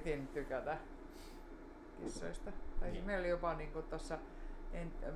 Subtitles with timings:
[0.00, 0.78] yritin tykätä
[2.02, 2.52] kissoista.
[2.80, 3.04] Tai niin.
[3.04, 4.18] meillä oli jopa niin tuossa,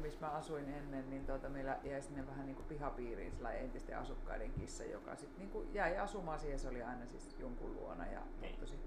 [0.00, 4.52] missä mä asuin ennen, niin tuota, meillä jäi sinne vähän niin kuin pihapiiriin entisten asukkaiden
[4.52, 8.06] kissa, joka sitten niin jäi asumaan siihen, se oli aina siis jonkun luona.
[8.06, 8.56] Ja, niin.
[8.56, 8.78] tosi,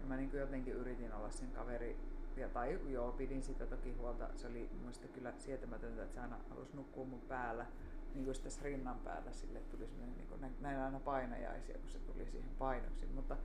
[0.00, 1.96] ja mä niin kuin jotenkin yritin olla sen kaveri,
[2.36, 4.28] ja, tai joo, pidin sitä toki huolta.
[4.36, 7.66] Se oli muista kyllä sietämätöntä, että se aina halusi nukkua mun päällä
[8.14, 11.98] niin kuin tässä rinnan päällä sille tuli semmoinen, niin kuin, näin aina painajaisia, kun se
[11.98, 13.06] tuli siihen painoksi.
[13.06, 13.36] Mutta,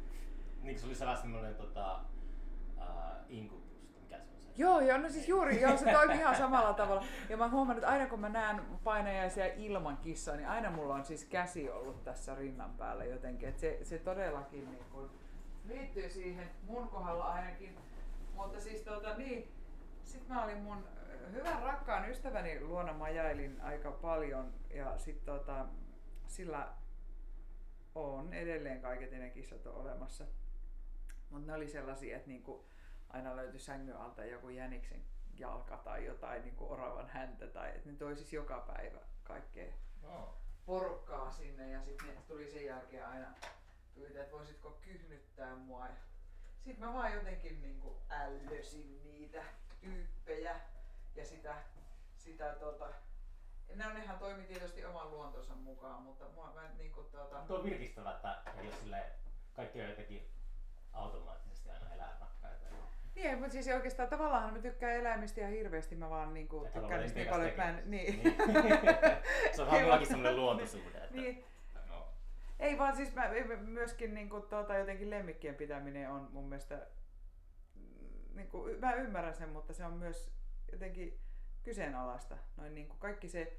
[0.68, 2.00] niin se oli sellainen tota,
[2.78, 2.84] uh,
[3.30, 4.50] inkutus, mikä se on se?
[4.56, 7.06] Joo, joo, no siis juuri, joo, se toimi ihan samalla tavalla.
[7.30, 11.06] Ja mä huomannut, että aina kun mä näen painajaisia ilman kissaa, niin aina mulla on
[11.06, 13.60] siis käsi ollut tässä rinnan päällä jotenkin.
[13.60, 15.10] Se, se todellakin niin kuin,
[15.66, 17.78] liittyy siihen mun kohdalla ainakin.
[18.36, 19.52] Mutta siis tota, niin,
[20.04, 20.88] sitten mä olin mun
[21.32, 25.66] hyvän rakkaan ystäväni luona majailin aika paljon ja sitten tota,
[26.28, 26.68] sillä
[27.96, 30.26] on edelleen kaiket ne kissat on olemassa.
[31.30, 32.66] Mutta ne oli sellaisia, että niinku
[33.10, 37.48] aina löytyi sängyn alta joku jäniksen jalka tai jotain niinku oravan häntä.
[37.48, 40.38] Tai, että ne toi siis joka päivä kaikkea oh.
[40.66, 43.34] porukkaa sinne ja sitten tuli sen jälkeen aina
[43.96, 45.88] pyytää, että voisitko kyhnyttää mua.
[46.66, 49.44] Sitten mä vaan jotenkin niinku ällösin niitä
[49.82, 50.60] tyyppejä
[51.16, 51.56] ja sitä,
[52.18, 52.90] sitä tota,
[53.76, 57.42] ne ihan toimi tietysti oman luontonsa mukaan, mutta mua, mä niin kuin, tuota...
[57.48, 59.12] Tuo on virkistävä, että jos sille
[59.54, 60.30] kaikki on jotenkin
[60.94, 62.66] automaattisesti aina eläinrakkaita.
[63.16, 67.02] Niin, mutta siis oikeastaan tavallaan mä tykkään eläimistä ihan hirveästi, mä vaan niin kuin, tykkään
[67.02, 67.92] niistä niin paljon, että mä en...
[67.92, 68.24] Niin.
[68.24, 68.36] niin.
[69.56, 70.98] se on vaan semmoinen luontosuhde.
[70.98, 71.16] Että...
[71.16, 71.46] Niin.
[71.90, 72.08] No.
[72.60, 76.88] Ei vaan siis mä, myöskin niin kuin, tuota, jotenkin lemmikkien pitäminen on mun mielestä,
[78.34, 80.32] niin kuin, mä ymmärrän sen, mutta se on myös
[80.72, 81.20] jotenkin
[81.64, 82.38] kyseenalaista.
[82.58, 83.58] Noin niin kuin kaikki se,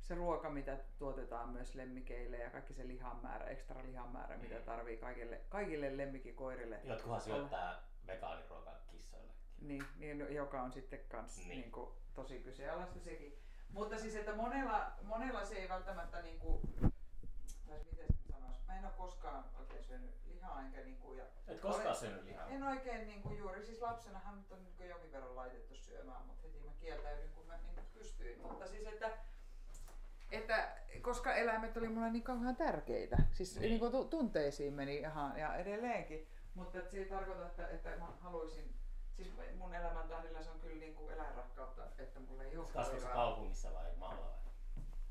[0.00, 4.42] se ruoka, mitä tuotetaan myös lemmikeille ja kaikki se lihanmäärä, ekstra lihanmäärä, mm.
[4.42, 6.80] mitä tarvii kaikille, kaikille lemmikikoirille.
[6.84, 9.32] Jotkuhan syöttää vegaaniruokaa kissoille.
[9.60, 11.48] Niin, niin, joka on sitten kans niin.
[11.48, 13.38] Niin kuin, tosi kyseenalaista sekin.
[13.72, 16.60] Mutta siis, että monella, monella se ei välttämättä niin kuin,
[17.66, 21.14] tai miten sanoisi, mä en ole koskaan oikein syönyt lihaa enkä niinku...
[21.14, 22.46] Ja Et koskaan olen, syönyt lihaa?
[22.46, 26.60] En oikein niinku juuri, siis lapsenahan nyt on niinku jonkin verran laitettu syömään, mutta heti
[26.60, 28.40] mä kieltäydyin kun mä niinku pystyin.
[28.42, 29.18] Mutta siis että,
[30.30, 33.80] että koska eläimet oli mulle niin kauhean tärkeitä, siis niin.
[33.80, 38.80] niin tunteisiin meni ihan ja edelleenkin, mutta se ei tarkoita, että, että mä haluaisin
[39.22, 42.68] Siis mun elämäntahdilla se on kyllä niin kuin eläinrakkautta, että mulla ei ole...
[42.72, 44.52] Kasvoiko kaupungissa vai maalla vai?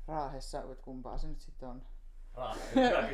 [0.06, 1.86] Raahessa, että kumpaa se nyt sitten on.
[2.34, 2.98] Raahe, hyvä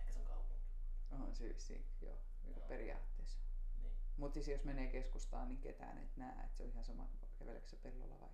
[0.00, 0.66] Ehkä se on kaupunki.
[1.12, 2.16] On se vissiin, joo,
[2.56, 2.68] joo.
[2.68, 3.40] periaatteessa.
[3.82, 3.92] Niin.
[4.16, 7.68] Mutta siis jos menee keskustaan, niin ketään et näe, että se on ihan sama, käveleekö
[7.68, 8.28] se pellolla vai.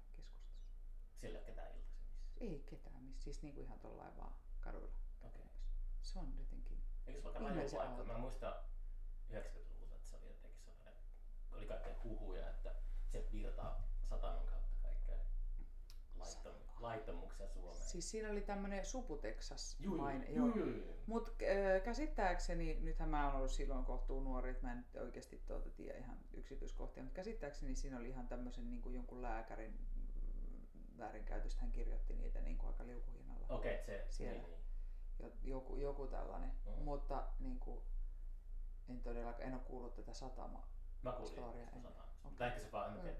[1.21, 2.09] Siellä ole ketään iltaisin?
[2.41, 4.95] Ei ketään missä, siis niinku ihan tuollain vaan kaduilla.
[5.25, 5.43] Okei.
[5.43, 5.53] Okay.
[6.03, 8.05] Se on jotenkin Eikö se vaikka raju paikka?
[8.05, 8.55] Mä muistan
[9.33, 10.95] 90-luvulta, että se oli jotenkin sellainen,
[11.53, 12.75] oli kaikkea huhuja, että
[13.07, 15.17] sieltä virtaa sataman kautta kaikkea
[16.81, 17.83] laittomuksia Suomeen.
[17.83, 20.27] Siis siinä oli tämmöinen Suputeksas maine.
[20.31, 20.49] Joo.
[21.07, 25.71] Mutta äh, käsittääkseni, nythän mä oon ollut silloin kohtuu nuori, että mä en oikeasti tuota
[25.71, 29.78] tiedä ihan yksityiskohtia, mutta käsittääkseni siinä oli ihan tämmöisen niin kuin jonkun lääkärin
[30.98, 33.47] väärinkäytöstä, hän kirjoitti niitä niin kuin aika liukuhinnalla.
[33.48, 34.42] Okei, okay, se siellä.
[34.42, 34.59] Niin,
[35.19, 35.32] niin.
[35.42, 36.84] Joku, joku tällainen, mm.
[36.84, 37.81] mutta niin kuin,
[38.88, 40.62] en todellakaan, en ole kuullut tätä satama
[41.03, 42.09] Mä kuulin sitä satamaa.
[42.25, 42.47] Okay.
[42.47, 43.16] Ehkä se vaan, en.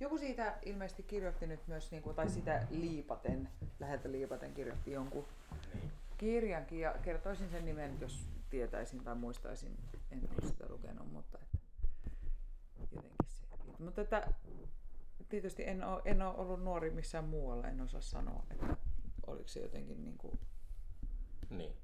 [0.00, 3.48] Joku siitä ilmeisesti kirjoitti nyt myös, niin kuin, tai sitä liipaten,
[3.80, 5.26] läheltä liipaten kirjoitti jonkun
[5.74, 5.92] niin.
[6.18, 9.78] kirjankin ja kertoisin sen nimen, jos tietäisin tai muistaisin.
[10.10, 11.58] En ole sitä lukenut, mutta että,
[12.80, 13.44] jotenkin se.
[13.78, 14.32] Mutta että,
[15.28, 18.76] tietysti en ole, en ole ollut nuori missään muualla, en osaa sanoa, että
[19.26, 20.40] oliko se jotenkin niin kuin,
[21.50, 21.76] niin.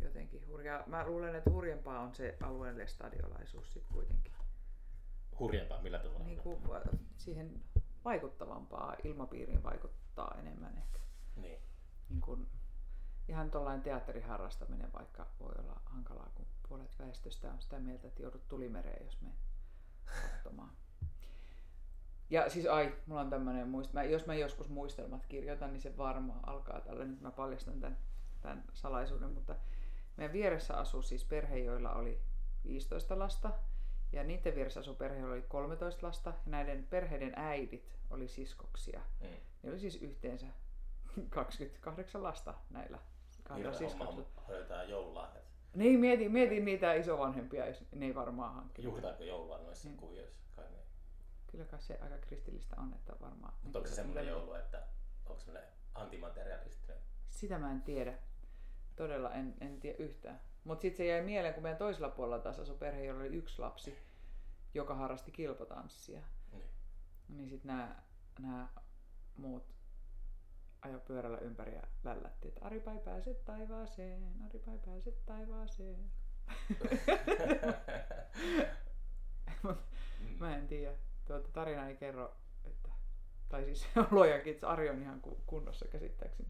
[0.00, 0.82] jotenkin hurjaa.
[0.86, 4.32] Mä luulen, että hurjempaa on se alueellinen stadiolaisuus sitten kuitenkin
[5.38, 6.24] hurjempaa, millä tavalla?
[6.24, 6.58] Niin kuin
[7.16, 7.62] siihen
[8.04, 10.98] vaikuttavampaa ilmapiiriin vaikuttaa enemmän ehkä.
[11.36, 11.62] Niin.
[12.08, 12.46] niin kuin,
[13.28, 18.48] ihan tuollainen teatteriharrastaminen vaikka voi olla hankalaa, kun puolet väestöstä on sitä mieltä, että joudut
[18.48, 19.30] tulimereen, jos me
[20.32, 20.76] katsomaan.
[22.32, 23.92] Ja siis ai, mulla on tämmöinen muist...
[23.92, 27.04] Mä, jos mä joskus muistelmat kirjoitan, niin se varmaan alkaa tällä.
[27.04, 27.98] Nyt mä paljastan tämän,
[28.40, 29.54] tämän salaisuuden, mutta
[30.16, 32.20] meidän vieressä asuu siis perhe, joilla oli
[32.64, 33.50] 15 lasta
[34.12, 39.00] ja niiden vieressä asui perhe, oli 13 lasta ja näiden perheiden äidit oli siskoksia.
[39.20, 39.26] Mm.
[39.62, 40.46] Ne oli siis yhteensä
[41.30, 42.98] 28 lasta näillä
[43.42, 44.26] kahdella siskoksilla.
[44.48, 45.44] Hoidetaan joululahjat.
[45.74, 47.64] Niin, mietin, mietin niitä isovanhempia,
[47.94, 48.82] ne ei varmaan hankki.
[48.82, 49.96] Juhlitaanko joulua noissa mm.
[49.96, 50.41] kuvioissa?
[51.52, 53.54] Kyllä kai se aika kristillistä on, että varmaan...
[53.62, 54.82] Mutta onko se semmoinen joulu, että
[55.26, 56.96] onko semmoinen antimaterialistinen.
[57.28, 58.18] Sitä mä en tiedä.
[58.96, 60.40] Todella en, en tiedä yhtään.
[60.64, 63.58] Mutta sitten se jäi mieleen, kun meidän toisella puolella taas asui perhe, jolla oli yksi
[63.58, 63.98] lapsi,
[64.74, 66.20] joka harrasti kilpatanssia.
[66.52, 66.64] Niin.
[67.28, 67.76] Niin sitten
[68.38, 68.68] nämä
[69.36, 69.74] muut
[70.82, 76.12] ajo pyörällä ympäri ja lällätti, että Aripa ei pääse taivaaseen, Aripa ei pääse taivaaseen.
[80.40, 81.11] Mä en tiedä.
[81.32, 82.34] Tuota, tarina ei kerro,
[82.64, 82.88] että,
[83.48, 86.48] tai siis luojakin, että Ari on ihan ku- kunnossa käsittääkseni,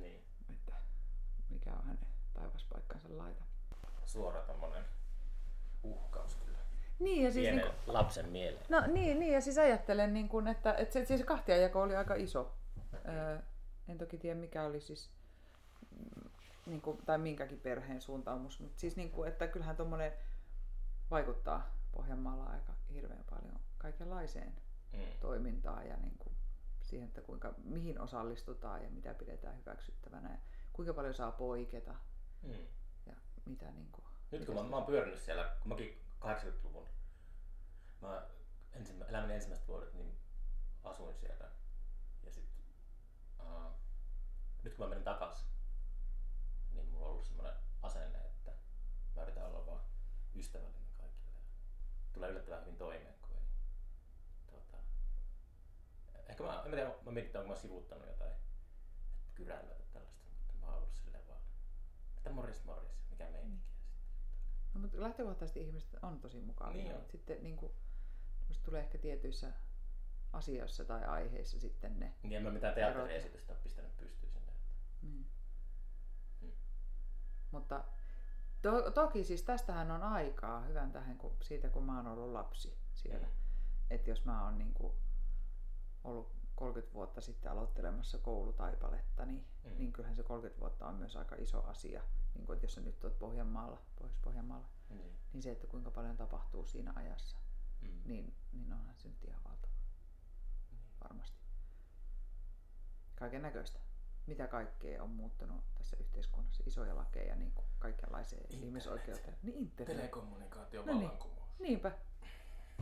[0.00, 0.22] niin.
[0.50, 0.72] että
[1.50, 3.42] mikä on hänen taivaspaikkansa laita.
[4.04, 4.84] Suora tommonen
[5.82, 6.58] uhkaus kyllä.
[6.98, 8.66] Niin, ja siis Pienen niinku, lapsen mieleen.
[8.68, 12.14] no, niin, niin, ja siis ajattelen, niin kun, että, että se, siis kahtiajako oli aika
[12.14, 12.54] iso.
[13.08, 13.38] Öö,
[13.88, 15.10] en toki tiedä mikä oli siis,
[16.66, 20.12] niin kuin, tai minkäkin perheen suuntaumus, mutta siis niin kuin, että kyllähän tuommoinen
[21.10, 23.60] vaikuttaa Pohjanmaalla aika hirveän paljon
[24.02, 24.56] kaikenlaiseen
[24.92, 25.18] Mm.
[25.20, 26.36] toimintaan ja niin kuin
[26.80, 30.38] siihen, että kuinka, mihin osallistutaan ja mitä pidetään hyväksyttävänä ja
[30.72, 31.94] kuinka paljon saa poiketa
[32.42, 32.66] Mm.
[33.06, 33.14] ja
[33.44, 36.88] mitä niin kuin, Nyt kun mä, mä oon pyörinyt siellä, kun mäkin 80-luvun,
[38.00, 38.26] mä
[38.72, 40.18] ensimmä, elämäni ensimmäiset vuodet niin
[40.84, 41.50] asuin siellä.
[42.22, 42.48] Ja sit,
[43.40, 43.72] uh,
[44.62, 45.46] nyt kun mä menin takas,
[46.72, 48.52] niin mulla on ollut semmoinen asenne, että
[49.16, 49.80] mä yritän olla vaan
[50.34, 51.38] ystävällinen kaikille.
[52.12, 53.42] Tulee yllättävän hyvin toimeen, kun ei.
[54.46, 54.76] Tuota,
[56.32, 58.32] ehkä mä, en mä tiedä, mä mietin, onko mä sivuttanut jotain
[59.34, 61.40] kyräilyä tai tällaista, mutta mä oon ollut silleen vaan,
[62.16, 63.64] että morjes morjes, mikä meininki.
[63.64, 63.82] Sitten
[64.74, 66.82] No, mutta lähtökohtaisesti ihmiset on tosi mukavia.
[66.82, 67.04] Niin on.
[67.10, 67.72] Sitten niin kuin,
[68.62, 69.52] tulee ehkä tietyissä
[70.32, 72.14] asioissa tai aiheissa sitten ne.
[72.22, 74.52] Niin en mä mitään teatteriesitystä ole pistänyt pystyyn sinne.
[75.02, 75.26] Niin.
[76.40, 76.52] Hmm.
[77.50, 77.84] Mutta
[78.62, 82.78] to, toki siis tästähän on aikaa hyvän tähän kun, siitä, kun mä oon ollut lapsi
[82.94, 83.26] siellä.
[83.26, 83.32] Mm.
[83.90, 84.94] Että jos mä oon niin kuin,
[86.04, 89.70] ollut 30 vuotta sitten aloittelemassa koulutaipaletta, niin, Mm.
[89.70, 89.78] mm.
[89.78, 92.02] niin kyllähän se 30 vuotta on myös aika iso asia.
[92.34, 95.16] Niin kuin, että jos sä nyt oot Pohjanmaalla, Pohjois-Pohjanmaalla, Niin.
[95.32, 97.36] niin se, että kuinka paljon tapahtuu siinä ajassa,
[97.80, 98.02] Mm.
[98.04, 99.72] niin, niin onhan se nyt ihan valtava
[100.70, 100.80] Niin.
[101.04, 101.42] varmasti.
[103.14, 103.78] Kaiken näköistä.
[104.26, 108.64] Mitä kaikkea on muuttunut tässä yhteiskunnassa, isoja lakeja, niin kuin kaikenlaiseen Internet.
[108.66, 109.36] ihmisoikeuteen.
[109.42, 109.96] Niin internet.
[109.96, 111.10] Telekommunikaatio No niin.
[111.58, 111.92] Niinpä.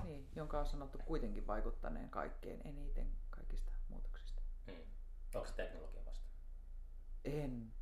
[0.05, 4.43] Niin, jonka on sanottu kuitenkin vaikuttaneen kaikkein eniten kaikista muutoksista.
[4.67, 4.75] Mm.
[5.35, 6.27] Onko se teknologia vasta?
[7.25, 7.73] En.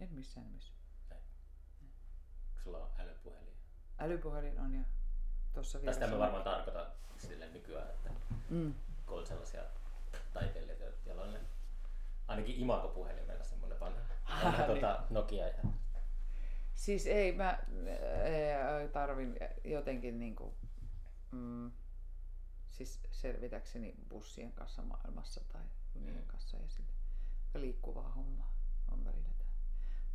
[0.00, 0.72] En missään nimessä.
[1.08, 3.54] Kun sulla on älypuhelin.
[3.98, 4.84] Älypuhelin on ja
[5.52, 6.86] tuossa Tästä vieressä mä on- varmaan tarkoitan
[7.18, 8.10] sille nykyään, että
[8.50, 8.74] Mm.
[9.06, 9.62] kun on sellaisia
[10.32, 11.40] taiteilijoita, joilla on ne,
[12.28, 14.00] ainakin imakopuhelimella semmoinen vanha,
[14.44, 14.66] vanha niin.
[14.66, 15.46] tota, Nokia.
[15.48, 15.54] Ja,
[16.74, 17.58] Siis ei, mä
[18.92, 20.54] tarvin jotenkin niinku,
[21.32, 21.72] mm,
[22.70, 25.62] siis selvitäkseni bussien kanssa maailmassa tai
[25.94, 26.26] junien Mm.
[26.26, 26.92] kanssa ja sille.
[27.54, 28.50] Liikkuvaa homma
[28.90, 29.46] on välillä tää.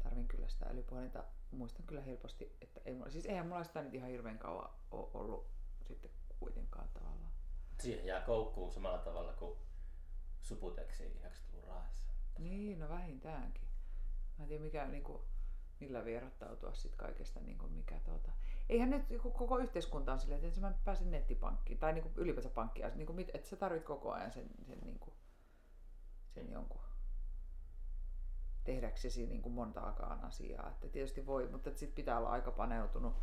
[0.03, 1.23] Tarvin kyllä sitä älypuhelinta.
[1.51, 5.09] Muistan kyllä helposti, että ei mulla, siis eihän mulla sitä nyt ihan hirveän kauan ole
[5.13, 5.47] ollut
[5.87, 7.31] sitten kuitenkaan tavallaan.
[7.81, 9.59] siihen jää koukkuun samalla tavalla kuin
[10.41, 12.11] Subutexiin 90-luvun raahessa.
[12.39, 13.67] Niin, no vähintäänkin.
[14.37, 15.21] Mä en tiedä mikä, niin kuin,
[15.79, 18.31] millä vierottautua sit kaikesta, niin kuin mikä tuota.
[18.69, 22.91] Eihän nyt koko yhteiskunta on silleen, että mä pääsen nettipankkiin tai niin kuin ylipäänsä pankkiin,
[22.95, 25.13] niin kuin, että sä tarvit koko ajan sen, sen, niin kuin,
[26.29, 26.81] sen jonkun
[28.63, 30.69] tehdäksesi niin kuin montaakaan asiaa.
[30.69, 33.13] Että tietysti voi, mutta sitten pitää olla aika paneutunut.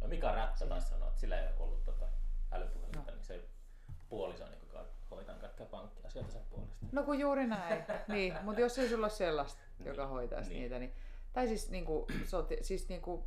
[0.00, 2.08] No Mika Rättä taas sanoi, että sillä ei ole ollut tota
[2.52, 3.14] älypuhelinta, No.
[3.16, 3.48] niin se
[4.08, 6.86] puoliso niin kuin hoitaa kaikkia pankkiasioita sen puolesta.
[6.92, 7.84] No kun juuri näin.
[8.08, 10.60] niin, mutta jos ei sulla ole sellaista, joka Niin, hoitaisi niin.
[10.60, 10.94] niitä, niin...
[11.32, 12.06] Tai siis, niin kuin,
[12.62, 13.24] siis niin kuin,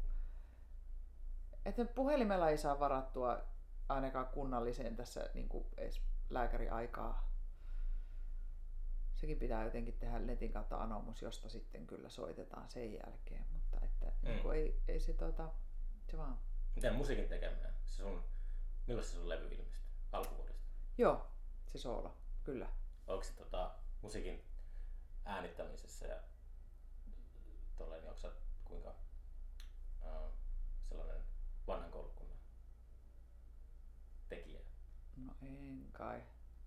[1.65, 3.41] että puhelimella ei saa varattua
[3.89, 7.31] ainakaan kunnalliseen tässä niin kuin edes lääkäriaikaa.
[9.15, 13.45] Sekin pitää jotenkin tehdä netin kautta anomus, josta sitten kyllä soitetaan sen jälkeen.
[13.53, 14.27] Mutta että Mm.
[14.29, 15.49] niin kuin ei, ei se, tota,
[16.11, 16.37] se vaan...
[16.75, 17.73] Miten musiikin tekeminen?
[17.85, 18.23] Se sun,
[18.87, 19.89] milloin se sun levy ilmestyi?
[20.11, 20.61] Alkuvuodesta?
[20.97, 21.27] Joo,
[21.67, 22.69] se soolo, kyllä.
[23.07, 24.43] Onko se tota, musiikin
[25.25, 26.19] äänittämisessä ja
[27.75, 28.31] tolleen, niin onko sä
[28.65, 28.89] kuinka
[30.01, 30.31] uh,
[30.89, 31.21] sellainen
[31.71, 32.37] vanhan koulukunnan
[34.29, 34.59] tekijä?
[35.25, 36.21] No en kai.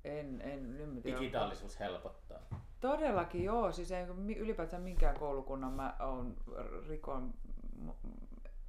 [0.05, 1.21] En, en, mä tiedän.
[1.21, 2.41] Digitaalisuus helpottaa.
[2.81, 6.37] Todellakin joo, siis mi- ylipäätään minkään koulukunnan mä oon
[6.89, 7.35] rikon,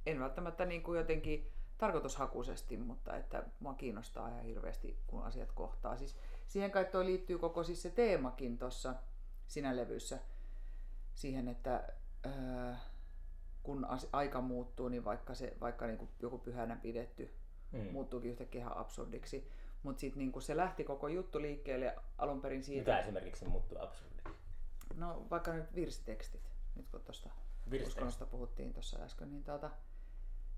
[0.06, 5.96] en välttämättä niin kuin jotenkin tarkoitushakuisesti, mutta että mua kiinnostaa ihan hirveästi, kun asiat kohtaa.
[5.96, 6.16] Siis
[6.46, 8.94] siihen kai toi liittyy koko siis se teemakin tuossa
[9.46, 10.18] siinä levyssä,
[11.14, 11.88] siihen, että
[12.24, 12.80] ää,
[13.66, 17.30] kun aika muuttuu, niin vaikka, se, vaikka niin kuin joku pyhänä pidetty
[17.72, 17.92] Mm.
[17.92, 19.50] muuttuukin yhtäkkiä ihan absurdiksi,
[19.82, 24.28] mutta sitten niin se lähti koko juttu liikkeelle alun perin siitä, Mikä esimerkiksi muuttuu absurdiksi?
[24.94, 27.30] no vaikka nyt virsitekstit, nyt kun tuosta
[27.86, 29.70] uskonnosta puhuttiin tuossa äsken, niin tuota,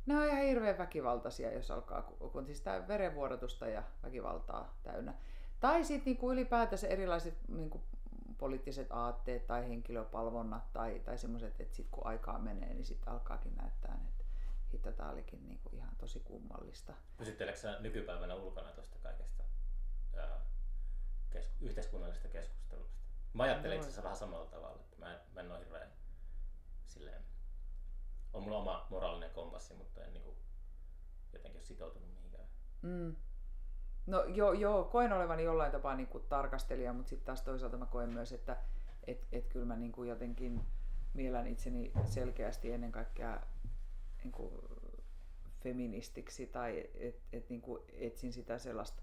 [0.06, 5.14] ne on ihan hirveän väkivaltaisia, jos alkaa, kun siis tämä verenvuodatusta ja väkivaltaa täynnä.
[5.60, 7.82] Tai sitten niinku ylipäätänsä erilaiset niinku
[8.38, 13.54] poliittiset aatteet tai henkilöpalvonnat tai, tai semmoiset, että sitten kun aikaa menee, niin sitten alkaakin
[13.56, 14.24] näyttää, että
[14.72, 16.92] hitto, tämä olikin niinku ihan tosi kummallista.
[17.16, 19.42] Pysytteleekö sä nykypäivänä ulkona tuosta kaikesta
[20.16, 20.40] ää,
[21.30, 22.98] kes- yhteiskunnallisesta keskustelusta?
[23.32, 25.92] Mä ajattelen itse asiassa vähän samalla tavalla, että mä, mä en ole hirveän
[26.86, 27.22] silleen,
[28.32, 30.36] on mulla oma moraalinen kompassi, mutta en niinku
[31.32, 32.48] jotenkin ole sitoutunut mihinkään.
[32.82, 33.16] Mm.
[34.08, 37.86] No joo, joo, koen olevani jollain tapaa niin kuin tarkastelija, mutta sitten taas toisaalta mä
[37.86, 38.56] koen myös, että
[39.06, 40.60] et, et kyllä mä niin kuin jotenkin
[41.14, 43.40] mielän itseni selkeästi ennen kaikkea
[44.24, 44.52] niin kuin
[45.60, 49.02] feministiksi tai et, et niin kuin etsin sitä sellaista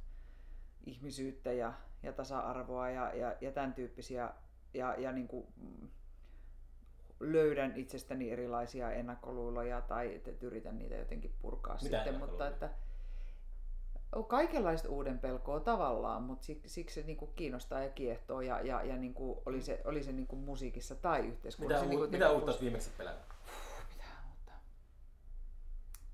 [0.85, 4.33] ihmisyyttä ja, ja tasa-arvoa ja, ja, ja tämän tyyppisiä.
[4.73, 5.47] Ja, ja niin kuin
[7.19, 12.69] löydän itsestäni erilaisia ennakkoluuloja tai että yritän niitä jotenkin purkaa Mitä sitten, mutta että
[14.27, 18.97] kaikenlaista uuden pelkoa tavallaan, mutta siksi, siksi se niinku kiinnostaa ja kiehtoo ja, ja, ja
[18.97, 21.85] niinku oli se, oli se niinku musiikissa tai yhteiskunnassa.
[21.85, 23.23] Mitä, niinku, mitä uutta olet viimeksi pelännyt?
[23.93, 24.51] Mitä uutta?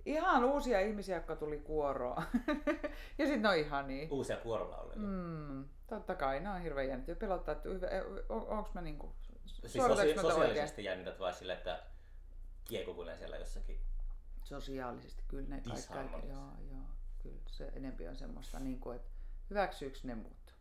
[0.05, 2.23] Ihan uusia ihmisiä, jotka tuli kuoroon.
[3.19, 4.11] ja sitten on ihan niin.
[4.11, 4.97] Uusia kuorolauluja.
[4.97, 7.19] Mm, totta kai, ne on hirveän jännittäviä.
[7.19, 7.87] Pelottaa, että hyvä,
[8.29, 9.15] on, onko mä niinku...
[9.45, 11.83] Siis sosia- sosiaalisesti jännität vai sille, että
[12.65, 13.79] kiekukulen siellä jossakin
[14.43, 15.61] Sosiaalisesti, kyllä ne
[15.93, 16.81] kaikki, joo, joo,
[17.23, 19.11] kyllä se enempi on semmoista, niin kuin, että
[19.49, 20.55] hyväksyykö ne muut.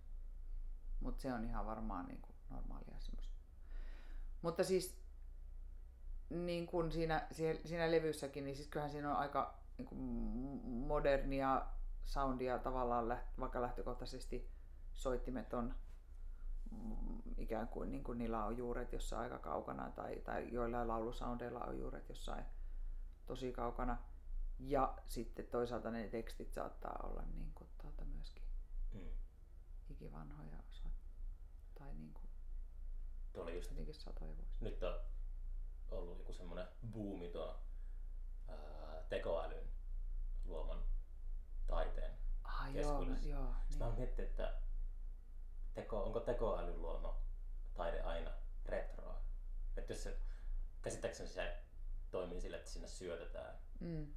[1.01, 3.35] Mutta se on ihan varmaan niin kuin normaalia semmoista.
[4.43, 5.01] Mutta siis
[6.31, 7.27] niin kuin siinä,
[7.65, 10.01] siinä levyssäkin, niin siis kyllähän siinä on aika niin kuin
[10.87, 11.67] modernia
[12.05, 14.51] soundia tavallaan, vaikka lähtökohtaisesti
[14.95, 15.75] soittimet on
[16.71, 21.61] mm, ikään kuin, niin kuin niillä on juuret jossain aika kaukana tai, tai joillain laulusoundeilla
[21.61, 22.45] on juuret jossain
[23.27, 23.99] tosi kaukana.
[24.63, 28.43] Ja sitten toisaalta ne tekstit saattaa olla niin kuin, tuota, myöskin
[28.93, 29.09] Mm.
[29.91, 30.89] ikivanhoja osa.
[31.79, 32.31] Tai niin kuin,
[33.33, 34.59] Tuo oli just, jotenkin satoja vuosia.
[34.61, 35.01] nyt on
[35.91, 37.61] ollut joku semmoinen buumi tuo
[38.49, 39.69] ää, tekoälyn
[40.45, 40.85] luoman
[41.67, 42.15] taiteen.
[42.45, 43.29] Ah, joo, keskuudessa.
[43.29, 43.55] joo.
[43.69, 43.79] Niin.
[43.79, 43.95] Mä Niin.
[43.99, 44.55] miettinyt, että
[45.75, 47.21] teko, onko tekoälyn luoma
[47.75, 48.31] taide aina
[48.67, 49.23] retroa?
[49.77, 50.19] Että jos se,
[50.83, 51.63] käsittääkseni se
[52.11, 54.15] toimii sille, että sinne syötetään Mm.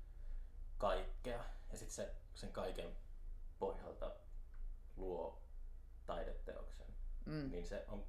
[0.83, 2.95] Kaikkea ja sitten se sen kaiken
[3.59, 4.11] pohjalta
[4.97, 5.41] luo
[6.05, 6.87] taideteoksen,
[7.25, 7.51] Mm.
[7.51, 8.05] niin se on,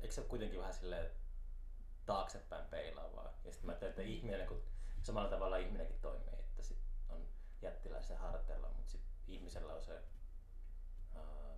[0.00, 1.10] eikö se ole kuitenkin vähän silleen
[2.06, 3.32] taaksepäin peilaavaa?
[3.44, 4.62] Ja sitten mä ajattelen, että ihminen, kun
[5.02, 6.78] samalla tavalla ihminenkin toimii, että sit
[7.08, 7.28] on
[7.62, 10.02] jättiläisen harteilla, mutta sitten ihmisellä on se
[11.14, 11.56] ää,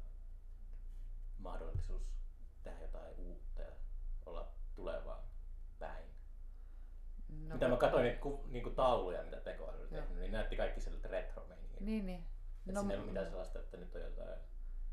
[1.38, 2.02] mahdollisuus
[2.62, 3.72] tehdä jotain uutta ja
[4.26, 5.25] olla tulevaan päin.
[7.48, 10.80] No, mitä mä katsoin niitä ku, niinku tauluja, mitä tekoäly oli tehnyt, niin näytti kaikki
[10.80, 11.46] sieltä retro
[11.80, 12.24] Niin, niin.
[12.66, 14.38] No, No, siinä ei ole mitään sellaista, että nyt on jotain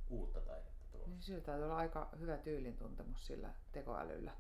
[0.10, 1.10] uutta taidetta tulossa.
[1.10, 4.32] Niin sillä täytyy olla aika hyvä tyylin-tuntemus sillä tekoälyllä.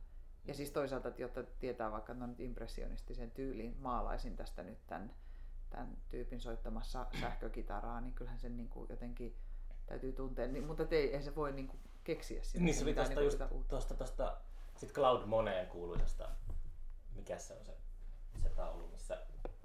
[0.45, 5.13] Ja siis toisaalta, että jotta tietää vaikka no nyt impressionistisen tyylin, maalaisin tästä nyt tämän,
[5.69, 9.35] tämän tyypin soittamassa sähkökitaraa, niin kyllähän sen niin kuin jotenkin
[9.85, 12.59] täytyy tuntea, niin, mutta ei, ei se voi niin kuin keksiä sitä.
[12.59, 14.37] Niin se oli mitään tosta niinku just, tosta, tosta,
[14.75, 16.29] sit Cloud Moneen kuuluisesta,
[17.15, 17.77] mikä se on se,
[18.43, 19.17] se taulu, missä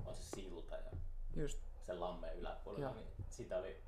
[0.07, 0.91] on se silta ja
[1.37, 1.59] Just.
[1.87, 2.95] sen lammeen yläpuolella, Joo.
[2.95, 3.81] niin siitä oli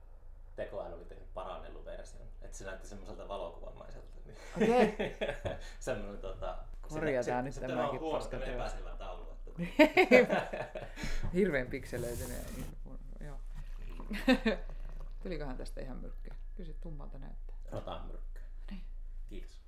[0.57, 4.07] tekoäly oli tehnyt parannellut version, että se näytti semmoiselta valokuvamaiselta.
[4.25, 4.37] Niin.
[4.57, 5.17] Okei.
[5.81, 6.59] Semmoinen tota...
[6.89, 8.55] Korjataan nyt se, tämäkin Se, se, paska on teos.
[8.55, 9.27] epäselvä taulu.
[9.31, 10.43] Että...
[11.35, 12.45] Hirveän pikselöityneen.
[13.21, 13.37] Joo.
[15.23, 16.35] Tuliköhän tästä ihan myrkkyä?
[16.57, 17.57] Kyllä se tummalta näyttää.
[17.73, 18.41] Rotan myrkky.
[18.71, 18.85] Niin.
[19.29, 19.61] Kiitos.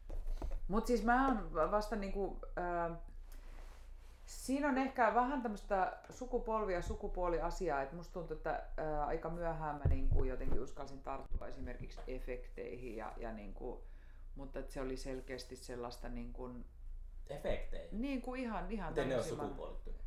[0.69, 2.99] Mutta siis mä oon vasta niinku, äh,
[4.33, 9.77] siinä on ehkä vähän tämmöistä sukupolvi- ja sukupuoliasiaa, että musta tuntuu, että äh, aika myöhään
[9.77, 13.85] mä niinku jotenkin uskalsin tarttua esimerkiksi efekteihin, ja, ja niinku,
[14.35, 16.65] mutta että se oli selkeästi sellaista niin kuin,
[17.31, 18.03] Efekteihin.
[18.03, 20.03] niin kuin ihan, ihan Miten ne on sukupuolittunut?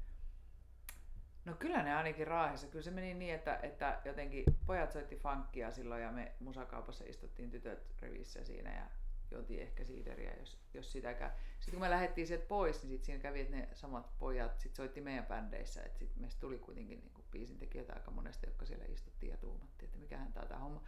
[1.46, 2.68] No kyllä ne ainakin raahessa.
[2.68, 7.50] Kyllä se meni niin, että, että jotenkin pojat soitti funkkia silloin ja me musakaupassa istuttiin
[7.50, 8.86] tytöt rivissä siinä ja
[9.32, 11.32] juotiin ehkä siideriä, jos, jos sitäkään.
[11.60, 14.76] Sitten kun me lähdettiin sieltä pois, niin sit siinä kävi, että ne samat pojat sit
[14.76, 15.84] soitti meidän bändeissä.
[15.84, 19.88] Että sit meistä tuli kuitenkin niin kuin biisintekijöitä aika monesti, jotka siellä istuttiin ja tuumattiin,
[19.88, 20.82] että mikähän tää tää homma.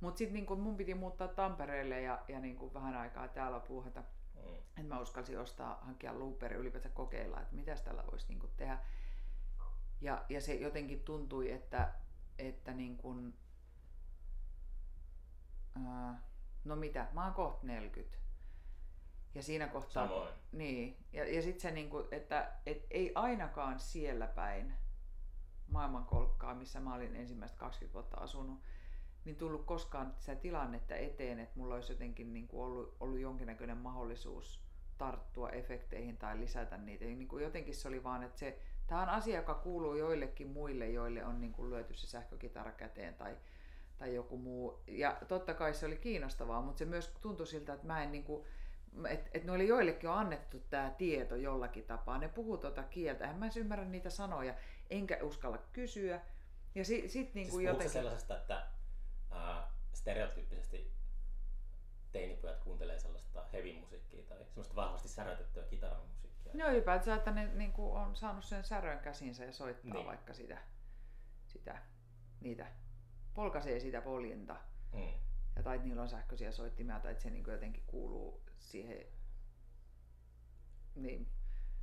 [0.00, 4.00] Mutta sitten niin mun piti muuttaa Tampereelle ja, ja niin kuin vähän aikaa täällä puuhata.
[4.34, 4.54] Mm.
[4.56, 8.78] Että mä uskalsin ostaa, hankkia looperi ylipäänsä kokeilla, että mitäs tällä voisi niin kuin tehdä.
[10.00, 11.92] Ja, ja se jotenkin tuntui, että,
[12.38, 13.34] että niin kuin,
[15.86, 16.22] ää,
[16.64, 18.18] no mitä, mä oon kohta 40.
[19.34, 20.06] Ja siinä kohtaa...
[20.08, 20.28] Samoin.
[20.52, 20.96] Niin.
[21.12, 24.74] Ja, ja sitten se, niinku, että et ei ainakaan siellä päin
[25.68, 28.60] maailmankolkkaa, missä mä olin ensimmäistä 20 vuotta asunut,
[29.24, 33.76] niin tullut koskaan sitä tilannetta eteen, että mulla olisi jotenkin niin kuin ollut, ollut jonkinnäköinen
[33.76, 34.60] mahdollisuus
[34.98, 37.04] tarttua efekteihin tai lisätä niitä.
[37.04, 40.88] Niin kuin jotenkin se oli vaan, että se, tämä on asia, joka kuuluu joillekin muille,
[40.88, 43.36] joille on niin kuin lyöty se sähkökitara käteen tai,
[44.02, 44.82] tai joku muu.
[44.86, 48.24] Ja totta kai se oli kiinnostavaa, mutta se myös tuntui siltä, että mä en niin
[48.24, 48.46] kuin,
[49.08, 52.18] että et noille joillekin on annettu tämä tieto jollakin tapaa.
[52.18, 54.54] Ne puhuu tuota kieltä, en mä edes ymmärrä niitä sanoja,
[54.90, 56.20] enkä uskalla kysyä.
[56.74, 57.90] Ja si, sit niin kuin siis jotenkin...
[57.90, 58.66] sellaisesta, että
[59.30, 60.92] ää, stereotyyppisesti
[62.12, 66.52] teinipojat kuuntelee sellaista heavy-musiikkia tai semmoista vahvasti särötettyä kitaramusiikkia?
[66.54, 70.06] No ylipäätään, että ne niin kuin on saanut sen särön käsinsä ja soittaa niin.
[70.06, 70.58] vaikka sitä,
[71.46, 71.78] sitä,
[72.40, 72.66] niitä,
[73.34, 74.56] polkaisee sitä poljinta.
[74.92, 75.12] Mm.
[75.56, 79.06] Ja tai että niillä on sähköisiä soittimia tai että se niin jotenkin kuuluu siihen.
[80.94, 81.28] Niin.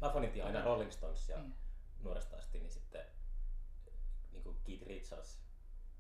[0.01, 1.55] Mä fanitin aina Rolling Stonesia niin.
[1.99, 3.05] nuoresta asti, niin sitten
[4.31, 5.39] niin kuin Keith Richards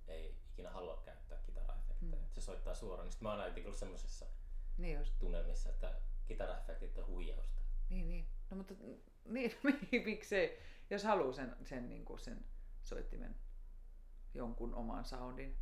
[0.07, 2.21] ei ikinä halua käyttää kitaraefektejä.
[2.21, 2.29] Mm.
[2.31, 3.05] Se soittaa suoraan.
[3.05, 4.25] Niin sitten mä oon aina ollut semmoisessa
[4.77, 5.19] niin just.
[5.19, 7.61] tunnelmissa, että kitaraefektit on huijausta.
[7.89, 8.27] Niin, niin.
[8.49, 8.73] No mutta
[9.25, 9.51] niin,
[10.05, 12.45] miksei, jos haluaa sen, sen, niin kuin sen
[12.81, 13.35] soittimen
[14.33, 15.57] jonkun oman soundin.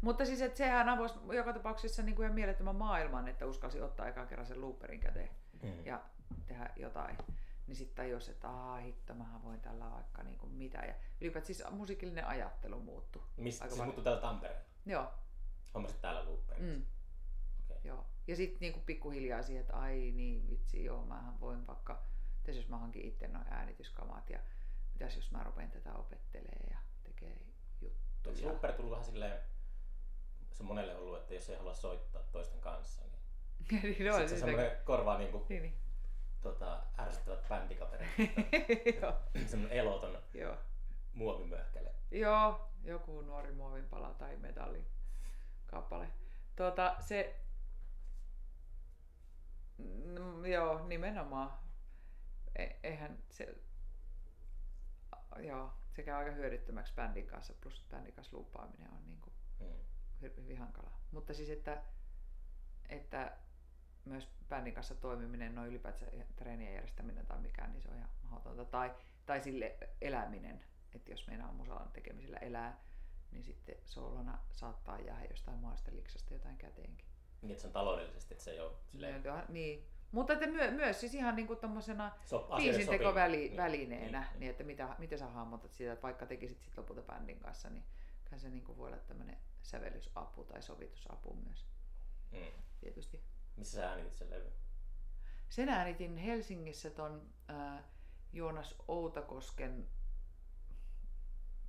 [0.00, 4.08] Mutta siis, että sehän avoisi joka tapauksessa niin kuin ihan mielettömän maailman, että uskalsi ottaa
[4.08, 5.30] ekan kerran sen looperin käteen
[5.62, 5.86] mm.
[5.86, 6.00] ja
[6.46, 7.18] tehdä jotain.
[7.66, 10.78] Niin sitten tajus, että aah hitto, mä voin tällä vaikka niin kuin mitä.
[10.78, 13.22] Ja ylipäätään siis musiikillinen ajattelu muuttui.
[13.36, 14.64] Mistä siis muuttui täällä Tampereella?
[14.86, 15.12] Joo.
[15.74, 16.76] Hommasit täällä looperissa?
[16.76, 16.86] Mm.
[17.64, 17.76] Okay.
[17.84, 18.06] Joo.
[18.26, 22.02] Ja sitten niinku pikkuhiljaa siihen, että ai niin vitsi, joo, mä voin vaikka,
[22.36, 24.38] mitäs jos mä hankin itse noin äänityskamat ja
[24.92, 27.45] mitäs jos mä rupean tätä opettelee ja tekee
[28.26, 28.52] juttuja.
[28.52, 29.40] Eikö tullut vähän silleen,
[30.52, 33.16] se on monelle ollut, että jos ei halua soittaa toisten kanssa, niin
[33.82, 35.74] niin no, se semmoinen korvaa niinku, niin, niin.
[36.42, 38.08] Tota, ärsyttävät bändikaverit.
[39.50, 40.56] semmoinen eloton Joo.
[41.12, 41.94] muovimöhkäle.
[42.10, 44.86] Joo, joku nuori muovinpala tai metallin
[45.66, 46.08] kappale.
[46.56, 47.40] Tuota, se,
[49.78, 51.58] mm, joo, nimenomaan.
[52.58, 53.54] E, eihän se,
[55.38, 60.30] joo, se käy aika hyödyttömäksi bändin kanssa, plus bändin kanssa luuppaaminen on niin kuin mm.
[60.42, 60.90] hyvin hankala.
[61.10, 61.82] Mutta siis, että,
[62.88, 63.36] että
[64.04, 68.64] myös bändin kanssa toimiminen, noin ylipäätään treenien järjestäminen tai mikään, niin se on ihan mahdotonta.
[68.64, 68.94] Tai,
[69.26, 72.80] tai sille eläminen, että jos meinaa musalan tekemisellä elää,
[73.30, 77.06] niin sitten soolona saattaa jäädä jostain maasta liksasta jotain käteenkin.
[77.42, 79.22] Niin, että se on taloudellisesti, että se ei ole silleen...
[79.48, 79.88] Niin.
[80.12, 84.64] Mutta että myö, myös siis ihan niin kuin tommosena so, biisintekovälineenä, niin, niin, niin, että
[84.64, 87.84] mitä, miten sä hahmotat sitä, että vaikka tekisit sit lopulta bändin kanssa, niin
[88.24, 91.66] kyllä se niin kuin voi olla tämmöinen sävellysapu tai sovitusapu myös.
[92.32, 92.38] Mm.
[92.80, 93.22] Tietysti.
[93.56, 94.52] Missä sä äänitit sen levy?
[95.48, 97.84] Sen äänitin Helsingissä ton äh,
[98.32, 99.88] Joonas Outakosken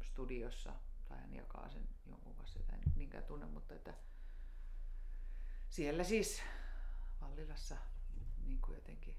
[0.02, 0.74] studiossa
[1.10, 3.94] tai hän jakaa sen jonkun kanssa, jota en niinkään tunne, mutta että
[5.70, 6.42] siellä siis
[7.22, 7.78] Vallilassa
[8.48, 9.16] niin kuin jotenkin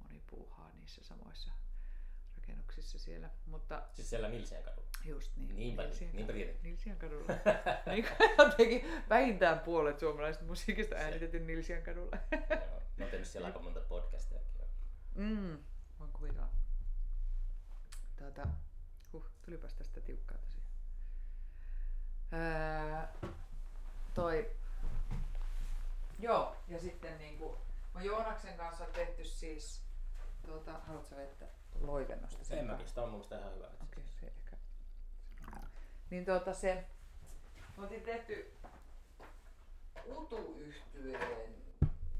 [0.00, 1.52] moni puuhaa niissä samoissa
[2.36, 3.30] rakennuksissa siellä.
[3.46, 4.88] Mutta, siis siellä Nilsiän kadulla?
[5.04, 5.56] Just niin.
[5.56, 6.54] Niinpä, Nilsiän niinpä tiedän.
[6.62, 7.26] Nilsiän kadulla.
[7.86, 8.06] niin
[8.38, 12.16] jotenkin vähintään puolet suomalaisesta musiikista äänitetty Nilsiän kadulla.
[12.50, 14.54] Joo, mä oon tehnyt siellä aika monta podcastiakin.
[15.14, 15.58] Mm,
[15.98, 16.48] voin kuvitella.
[18.18, 18.48] Tuota,
[19.12, 20.64] huh, tulipas tästä tiukkaa tosiaan.
[22.32, 23.30] Öö,
[24.14, 24.50] toi,
[26.18, 27.58] joo, ja sitten niinku,
[27.94, 29.82] mä Joonaksen kanssa tehty siis,
[30.46, 31.46] tuota, haluatko vettä
[31.80, 32.44] loivennosta?
[32.44, 33.66] Sen en mäkin, sitä on mun ihan hyvä.
[33.66, 34.56] Okei, okay, se ehkä.
[36.10, 36.86] Niin tuota se,
[37.76, 38.52] me oltiin tehty
[40.06, 41.54] Utu-yhtyeen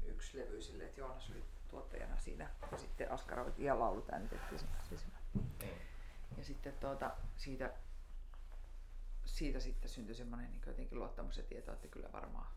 [0.05, 5.11] yksi levy sille, että Joonas oli tuottajana siinä ja sitten Askara ja laulut äänitettiin sen.
[5.33, 5.69] Mm.
[6.37, 7.73] Ja sitten tuota, siitä
[9.25, 12.47] siitä sitten syntyi semmoinen niin jotenkin luottamus ja tieto, että kyllä varmaan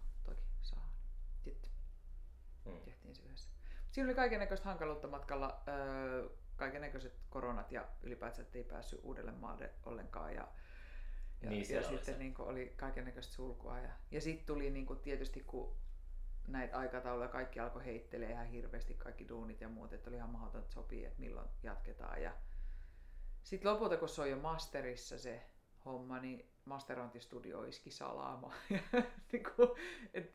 [2.65, 2.81] hmm.
[2.81, 3.49] tehtiin se yhdessä.
[3.91, 9.33] Siinä oli kaiken näköistä hankaluutta matkalla, öö, kaiken näköiset koronat ja ylipäätään ei päässyt uudelle
[9.33, 10.35] maalle ollenkaan.
[10.35, 10.49] Ja,
[11.43, 12.19] ja, niin, ja sitten se.
[12.19, 13.79] niin kuin, oli kaiken näköistä sulkua.
[13.79, 15.77] Ja, ja sitten tuli niin kuin, tietysti, kun
[16.47, 20.71] näitä aikatauluja kaikki alkoi heittelee ihan hirveästi, kaikki duunit ja muut, että oli ihan mahdotonta
[20.71, 22.23] sopii, että milloin jatketaan.
[22.23, 22.33] Ja
[23.43, 25.43] sitten lopulta, kun se on jo masterissa se
[25.85, 28.57] homma, niin masterointistudio iski salaamaan.
[29.33, 29.69] niin kuin,
[30.15, 30.33] et,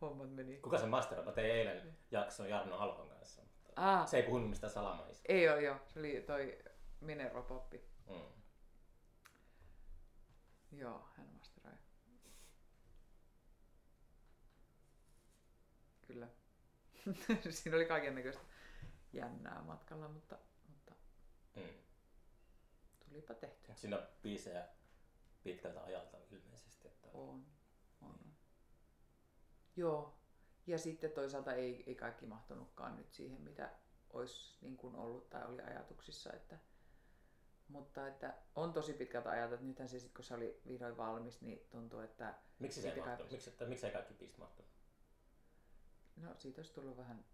[0.00, 0.56] hommat meni.
[0.56, 1.24] Kuka se masteroi?
[1.24, 3.42] Mä tein eilen jakson Jarno Halkon kanssa.
[3.42, 4.08] Mutta ah.
[4.08, 5.22] Se ei puhunut mistään salamaista.
[5.28, 5.76] Ei ole joo.
[5.88, 6.58] Se oli toi
[7.00, 7.84] Minerva Poppi.
[8.06, 8.42] Mm.
[10.78, 11.72] Joo, hän masteroi.
[16.06, 16.28] Kyllä.
[17.50, 18.42] Siinä oli kaiken näköistä
[19.12, 20.94] jännää matkalla, mutta, mutta
[21.56, 21.62] Mm.
[23.08, 23.74] tulipa tehtyä.
[23.74, 24.68] Siinä on biisejä
[25.42, 26.88] pitkältä ajalta ilmeisesti.
[26.88, 27.08] Että...
[27.14, 27.46] On.
[29.76, 30.14] Joo.
[30.66, 33.70] Ja sitten toisaalta ei, ei kaikki mahtunutkaan nyt siihen, mitä
[34.10, 36.32] olisi niin kuin ollut tai oli ajatuksissa.
[36.32, 36.58] Että,
[37.68, 41.40] mutta että on tosi pitkältä ajalta, että nythän se sitten kun se oli vihdoin valmis,
[41.42, 43.16] niin tuntuu, että Miksi se ei mahtunut?
[43.18, 43.34] kaipasi.
[43.34, 44.70] Miksi, että, miksi ei kaikki biisit mahtunut?
[46.16, 47.24] no, siitä olisi tullut vähän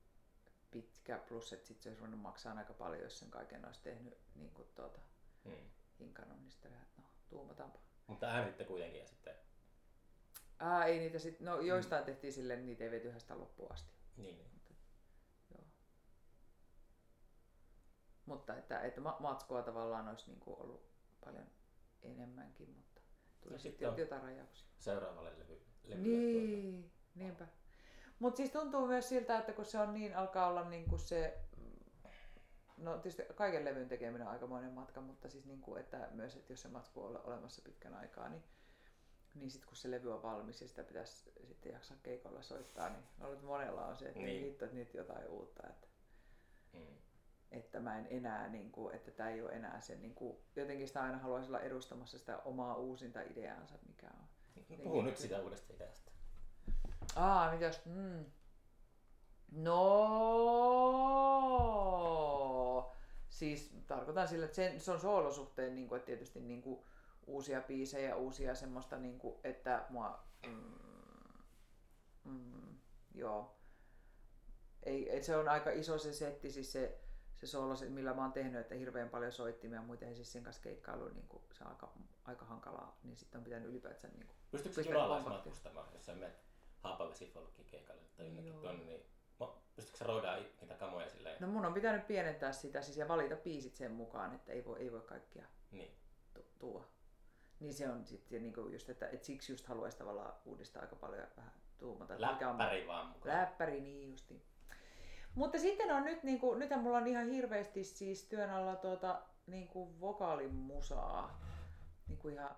[0.71, 4.19] pitkä, plus että sitten se olisi ruvennut maksaa aika paljon, jos sen kaiken olisi tehnyt
[4.35, 4.99] niin kuin tuota,
[5.45, 5.71] Mm.
[5.99, 7.79] hinkanon, niin sitten no tuumataanpa.
[8.07, 9.35] Mutta äänititte kuitenkin ja sitten...
[10.63, 13.73] Ää, ei niitä sit, no joistain tehtiin silleen, että niitä ei vety ihan sitä loppuun
[13.73, 13.93] asti.
[14.17, 14.77] Niin, niin.
[15.51, 15.65] Joo.
[18.27, 20.91] Mutta että, että ma- matskua tavallaan olisi niin kuin ollut
[21.25, 21.47] paljon
[22.03, 23.01] enemmänkin, mutta
[23.41, 24.69] tuli No sitten jotain rajauksia.
[24.79, 27.47] Seuraavalle levy, levylle Niin, niinpä.
[28.19, 31.39] Mutta siis tuntuu myös siltä, että kun se on niin, alkaa olla niin kuin se,
[31.57, 32.11] mm,
[32.77, 36.53] no tietysti kaiken levyn tekeminen on aikamoinen matka, mutta siis niin kuin, että myös, että
[36.53, 38.45] jos se matsku on ole- olemassa pitkän aikaa, niin,
[39.35, 43.03] niin sitten kun se levy on valmis ja sitä pitäisi sitten jaksaa keikolla soittaa, niin
[43.21, 44.27] ollut monella on se, että Niin.
[44.27, 44.45] niin.
[44.45, 45.69] hitto, että nyt jotain uutta.
[45.69, 45.87] Että.
[46.73, 46.87] Mm.
[47.51, 50.89] että mä en enää, niin kuin, että tämä ei ole enää se, niin kuin, jotenkin
[50.89, 54.25] sitä aina haluaisi olla edustamassa sitä omaa uusinta ideaansa, mikä on.
[54.69, 56.13] No, Puhu nyt sitä uudesta ideasta.
[57.17, 57.81] Aa, mitäs?
[57.85, 58.25] Mm.
[59.53, 59.79] No,
[63.29, 66.85] siis tarkoitan sillä, että se, se on soolosuhteen, niin kuin, että tietysti niin kuin,
[67.27, 70.73] uusia biisejä, uusia semmoista, niin kuin, että mua, mm,
[72.25, 72.79] mm,
[73.15, 73.57] joo,
[74.83, 76.99] ei, ei, se on aika iso se setti, siis se,
[77.37, 80.43] se soolo, se, millä mä oon tehnyt, että hirveän paljon soittimia, muuten ei siis sen
[80.43, 81.93] kanssa keikkailu, niin kuin, se on aika,
[82.25, 84.95] aika hankalaa, niin sitten on pitänyt ylipäätään niin kuin, Pystytkö
[85.29, 86.43] matkustamaan, jos sä menet
[86.81, 89.03] Haapavesi Folkki keikalle tai jonnekin tuonne, niin
[89.77, 91.37] pystytkö sä roudaa i- niitä kamoja silleen?
[91.41, 94.81] No mun on pitänyt pienentää sitä siis ja valita biisit sen mukaan, että ei voi,
[94.81, 95.97] ei voi kaikkia Niin.
[96.59, 96.85] tu-.
[97.63, 101.27] Niin se on sitten niinku just, että et siksi just haluaisi tavallaan uudistaa aika paljon
[101.37, 102.15] vähän tuumata.
[102.15, 103.37] että mikä on Läppäri vaan mukaan.
[103.37, 104.43] Läppäri, niin justi.
[105.35, 110.01] Mutta sitten on nyt, niinku, nythän mulla on ihan hirveästi siis työn alla tuota, niinku
[110.01, 111.41] vokaalimusaa.
[112.09, 112.57] Niinku ihan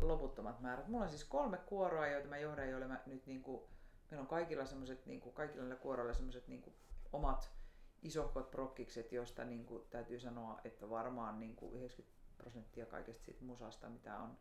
[0.00, 0.88] loputtomat määrät.
[0.88, 3.68] Mulla on siis kolme kuoroa, joita mä johdan, joille mä nyt niinku,
[4.10, 6.72] meillä on kaikilla semmoset, niinku, kaikilla näillä kuoroilla semmoset niinku,
[7.12, 7.50] omat
[8.02, 14.18] isohkot prokkikset, joista niinku, täytyy sanoa, että varmaan niinku 90 prosenttia kaikesta siitä musasta, mitä
[14.18, 14.38] on,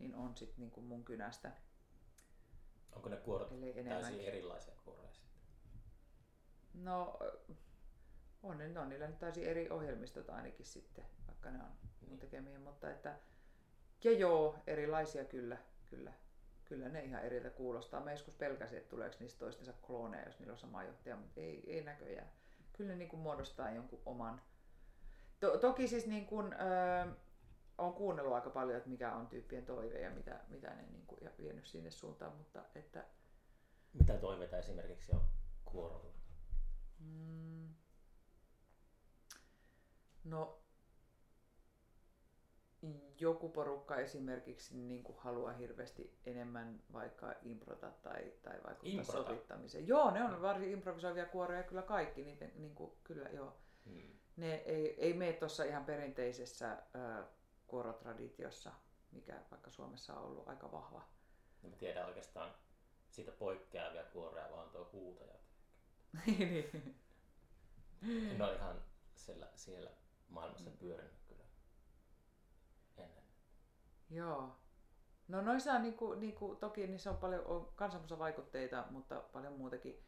[0.00, 1.52] niin on sit niinku mun kynästä.
[2.92, 3.48] Onko ne kuorot
[3.88, 5.40] täysin erilaisia kuoroja sitten?
[6.74, 7.18] No,
[8.42, 12.18] on, ne, on niillä nyt täysin eri ohjelmistot ainakin sitten, vaikka ne on mun Niin.
[12.18, 13.18] tekemiä, mutta että,
[14.04, 16.12] ja joo, erilaisia kyllä, kyllä,
[16.64, 18.04] kyllä ne ihan eriltä kuulostaa.
[18.04, 21.72] Mä joskus pelkäsin, että tuleeko niistä toistensa klooneja, jos niillä on sama johtaja, mutta ei,
[21.72, 22.30] ei näköjään.
[22.72, 24.42] Kyllä ne niin kuin muodostaa jonkun oman.
[25.40, 27.06] To, toki siis niin kuin, öö,
[27.80, 31.18] on kuunnellut aika paljon, että mikä on tyyppien toive ja mitä, mitä ne niin kuin,
[31.22, 33.04] ja vienyt sinne suuntaan, mutta että
[33.92, 35.24] Mitä toiveita esimerkiksi on
[35.64, 36.14] kuorolla?
[36.98, 37.74] Mm.
[40.24, 40.60] No,
[43.20, 49.28] joku porukka esimerkiksi niin kuin haluaa hirveästi enemmän vaikka improta tai, tai vaikuttaa Improta?
[49.28, 49.86] sovittamiseen.
[49.86, 53.56] Joo, ne on varsin improvisoivia kuoroja kyllä kaikki, niiden, niin kuin, kyllä joo.
[53.84, 54.18] Hmm.
[54.36, 57.24] Ne ei, ei mene tuossa ihan perinteisessä ö,
[57.70, 58.72] kuorotraditiossa,
[59.12, 61.08] mikä vaikka Suomessa on ollut aika vahva.
[61.62, 62.54] Ja mä tiedän oikeastaan
[63.10, 65.34] siitä poikkeavia kuoroja, vaan tuo huutaja.
[68.02, 68.30] Niin.
[68.30, 68.82] En ole ihan
[69.14, 69.90] siellä, siellä
[70.28, 71.44] maailmassa pyörinyt kyllä
[72.96, 73.24] ennen.
[74.10, 74.56] Joo.
[75.28, 80.04] No noissa on niinku, niinku, toki niissä on paljon on kansanmusavaikutteita, mutta paljon muutakin.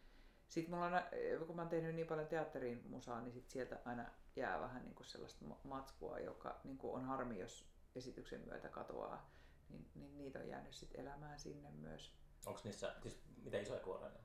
[0.52, 1.08] Sitten mulla on, aina-
[1.46, 5.04] kun mä oon tehnyt niin paljon teatterin musaa, niin sit sieltä aina jää vähän niinku
[5.04, 9.30] sellaista ma- matskua, joka niinku on harmi, jos esityksen myötä katoaa.
[9.68, 12.14] Niin, niin niitä on jäänyt sit elämään sinne myös.
[12.46, 14.24] Onko niissä, siis miten isoja kuoroja ne on?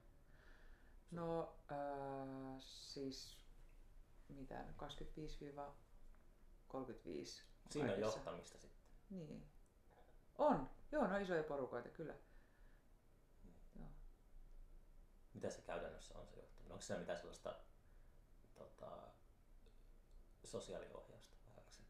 [1.11, 3.37] No äh, siis
[4.29, 4.65] mitä, 25-35.
[7.69, 8.81] Siinä on johtamista sitten.
[9.09, 9.47] Niin.
[10.37, 10.69] On.
[10.91, 12.13] Joo, no isoja porukoita kyllä.
[13.75, 13.89] Joo.
[15.37, 16.71] Mitä se käytännössä on se johtaminen?
[16.71, 17.55] Onko siinä mitään sellaista
[18.55, 18.91] tota,
[20.43, 21.81] sosiaaliohjausta vähäksi?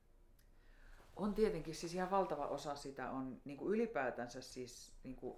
[1.16, 5.38] On tietenkin, siis ihan valtava osa sitä on niin kuin ylipäätänsä siis niin kuin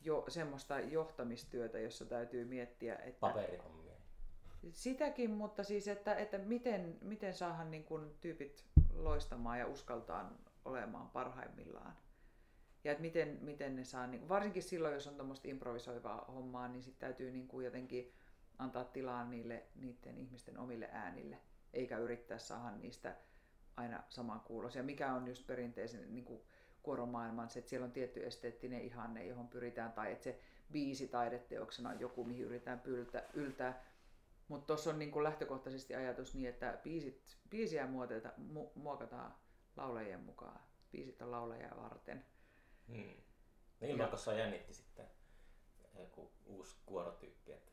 [0.00, 3.94] jo semmoista johtamistyötä, jossa täytyy miettiä, että Paperihommia.
[4.70, 10.32] sitäkin, mutta siis, että, että miten, miten saadaan niin kuin tyypit loistamaan ja uskaltaa
[10.64, 11.96] olemaan parhaimmillaan.
[12.86, 16.82] Ja että miten, miten ne saa, niin varsinkin silloin, jos on tuommoista improvisoivaa hommaa, niin
[16.82, 18.12] sitten täytyy niin kuin jotenkin
[18.58, 21.38] antaa tilaa niille niiden ihmisten omille äänille,
[21.72, 23.16] eikä yrittää saada niistä
[23.76, 24.82] aina saman kuulosia.
[24.82, 26.42] Mikä on just perinteisen niin kuin
[26.82, 30.40] kuoromaailman se, että siellä on tietty esteettinen ihanne, johon pyritään, tai että se
[30.72, 33.82] biisi taideteoksena on joku, mihin yritetään pyltä, yltää.
[34.48, 39.34] Mutta tuossa on niin kuin lähtökohtaisesti ajatus niin, että biisit, biisiä muoteita, mu, muokataan
[39.76, 40.60] laulajien mukaan.
[40.92, 42.24] Biisit on laulajia varten.
[43.80, 45.06] No Ilmakossa jännitti sitten
[45.98, 47.52] joku uusi kuorotyyppi.
[47.52, 47.72] Että...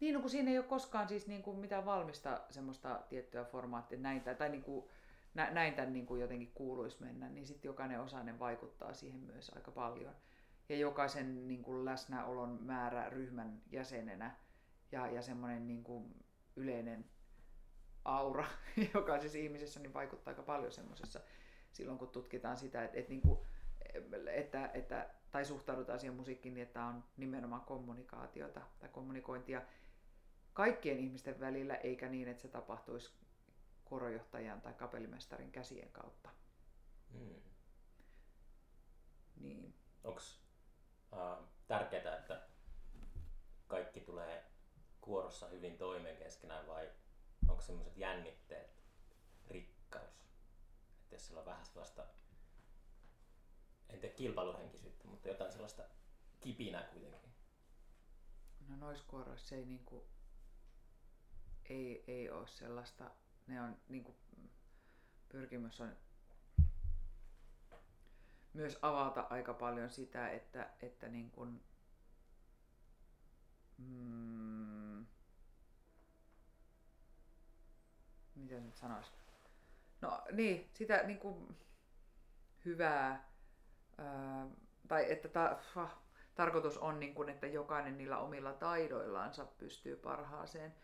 [0.00, 3.98] Niin, no kun siinä ei ole koskaan siis niin kuin mitään valmista semmoista tiettyä formaattia,
[3.98, 4.88] näin, tai, tai niin kuin,
[5.34, 9.50] nä, näin tämän niin kuin jotenkin kuuluisi mennä, niin sitten jokainen osainen vaikuttaa siihen myös
[9.54, 10.14] aika paljon.
[10.68, 14.36] Ja jokaisen niin kuin läsnäolon määrä ryhmän jäsenenä
[14.92, 16.24] ja, ja semmoinen niin kuin
[16.56, 17.04] yleinen
[18.04, 18.46] aura
[18.94, 21.20] jokaisessa ihmisessä niin vaikuttaa aika paljon semmoisessa
[21.72, 23.38] silloin, kun tutkitaan sitä, että, että, niin kuin,
[24.34, 29.62] että, että tai suhtaudutaan siihen musiikkiin niin, että on nimenomaan kommunikaatiota tai kommunikointia
[30.52, 33.12] kaikkien ihmisten välillä, eikä niin, että se tapahtuisi
[33.84, 36.30] korojohtajan tai kapellimestarin käsien kautta.
[37.12, 37.42] Hmm.
[39.40, 39.74] Niin.
[40.04, 40.20] Onko
[41.12, 42.42] äh, tärkeää, että
[43.66, 44.44] kaikki tulee
[45.00, 46.90] kuorossa hyvin toimeen keskenään vai
[47.48, 48.82] onko semmoiset jännitteet
[49.48, 50.20] rikkaus?
[51.02, 52.06] Että jos sillä on vähän sellaista,
[53.92, 55.82] en tiedä kilpailuhenkisyyttä, mutta jotain sellaista
[56.40, 57.32] kipinää kuitenkin.
[58.68, 60.06] No noiskuoroissa ei niinku,
[61.64, 63.10] ei, ei ole sellaista,
[63.46, 64.16] ne on niinku,
[65.28, 65.96] pyrkimys on
[68.52, 71.64] myös avata aika paljon sitä, että, että niin kuin,
[73.78, 75.06] mm,
[78.34, 79.12] mitä nyt sanoisi?
[80.00, 81.56] No niin, sitä niin kuin,
[82.64, 83.31] hyvää,
[83.98, 84.46] ää,
[84.88, 85.98] tai että ta, ah,
[86.34, 90.74] tarkoitus on, niin kuin, että jokainen niillä omilla taidoillaansa pystyy parhaaseen.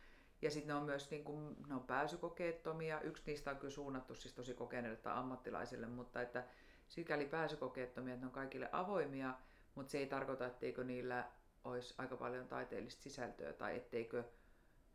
[0.43, 3.01] Ja sitten ne on myös niin kuin, ne on pääsykokeettomia.
[3.01, 6.45] Yksi niistä on kyllä suunnattu siis tosi kokeneille tai ammattilaisille, mutta että
[6.89, 9.35] sikäli pääsykokeettomia, että ne on kaikille avoimia,
[9.75, 11.25] mutta se ei tarkoita, etteikö niillä
[11.65, 14.25] olisi aika paljon taiteellista sisältöä tai etteikö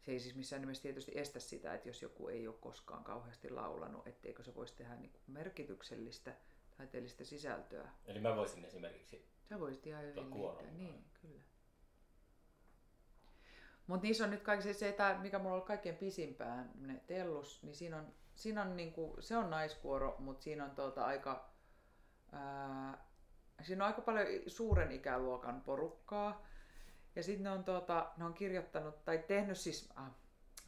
[0.06, 3.50] se ei siis missään nimessä tietysti estä sitä, että jos joku ei ole koskaan kauheasti
[3.50, 6.34] laulanut, etteikö se voisi tehdä niin kuin merkityksellistä
[6.84, 7.90] taiteellista sisältöä.
[8.06, 11.42] Eli mä voisin esimerkiksi Sä voisit ihan hyvin liittää, niin kyllä.
[13.88, 17.76] Mutta niissä on nyt kaikki se, se mikä mulla on kaikkein pisimpään, ne tellus, niin
[17.76, 21.50] siinä on, siinä on niinku, se on naiskuoro, mutta siinä on tuota aika,
[22.32, 23.06] ää,
[23.62, 26.46] siinä on aika paljon suuren ikäluokan porukkaa.
[27.16, 30.12] Ja sitten ne on, tuota, ne on kirjoittanut, tai tehnyt siis, ah,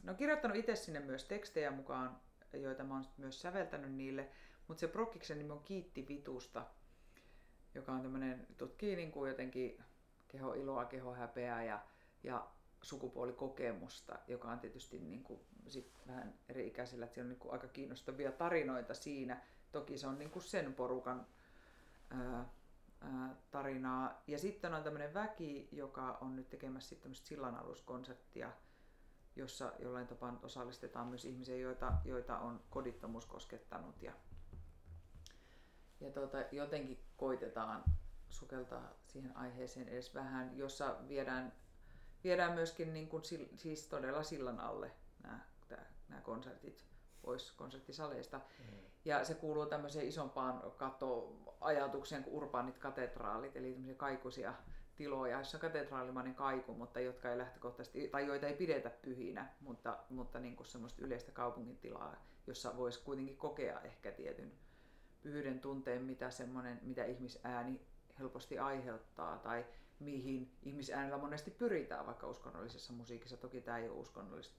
[0.02, 2.20] ne on kirjoittanut itse sinne myös tekstejä mukaan,
[2.52, 4.30] joita mä oon myös säveltänyt niille,
[4.68, 6.66] mutta se prokkiksen nimi on Kiitti vitusta,
[7.74, 9.84] joka on tämmöinen, tutkii niin kuin jotenkin
[10.28, 11.80] kehoiloa, kehohäpeää ja,
[12.22, 12.46] ja
[12.82, 17.52] sukupuolikokemusta, joka on tietysti niin kuin sit vähän eri ikäisillä, että siellä on niin kuin
[17.52, 19.42] aika kiinnostavia tarinoita siinä.
[19.72, 21.26] Toki se on niin kuin sen porukan
[22.10, 22.48] ää,
[23.00, 24.22] ää, tarinaa.
[24.26, 28.52] Ja sitten on tämmöinen väki, joka on nyt tekemässä sitten tämmöistä sillanaluskonserttia,
[29.36, 34.02] jossa jollain tapaa osallistetaan myös ihmisiä, joita, joita on kodittomuus koskettanut.
[34.02, 34.12] Ja,
[36.00, 37.84] ja tuota, jotenkin koitetaan
[38.28, 41.52] sukeltaa siihen aiheeseen edes vähän, jossa viedään,
[42.24, 43.22] viedään myöskin niin kuin,
[43.56, 44.90] siis todella sillan alle
[45.22, 45.40] nämä,
[46.08, 46.84] nämä konsertit
[47.22, 48.38] pois konserttisaleista.
[48.38, 48.78] Mm.
[49.04, 54.54] Ja se kuuluu tämmöiseen isompaan kattoajatukseen kuin urbaanit katedraalit, eli tämmöisiä kaikuisia
[54.96, 59.98] tiloja, joissa on katedraalimainen kaiku, mutta jotka ei lähtökohtaisesti, tai joita ei pidetä pyhinä, mutta,
[60.10, 64.52] mutta niin kuin semmoista yleistä kaupungin tilaa, jossa voisi kuitenkin kokea ehkä tietyn
[65.26, 67.80] pyhyyden tunteen, mitä, semmoinen, mitä ihmisääni
[68.18, 69.66] helposti aiheuttaa, tai
[70.00, 73.36] mihin ihmisäänellä monesti pyritään, vaikka uskonnollisessa musiikissa.
[73.36, 74.54] Toki tämä ei ole uskonnollista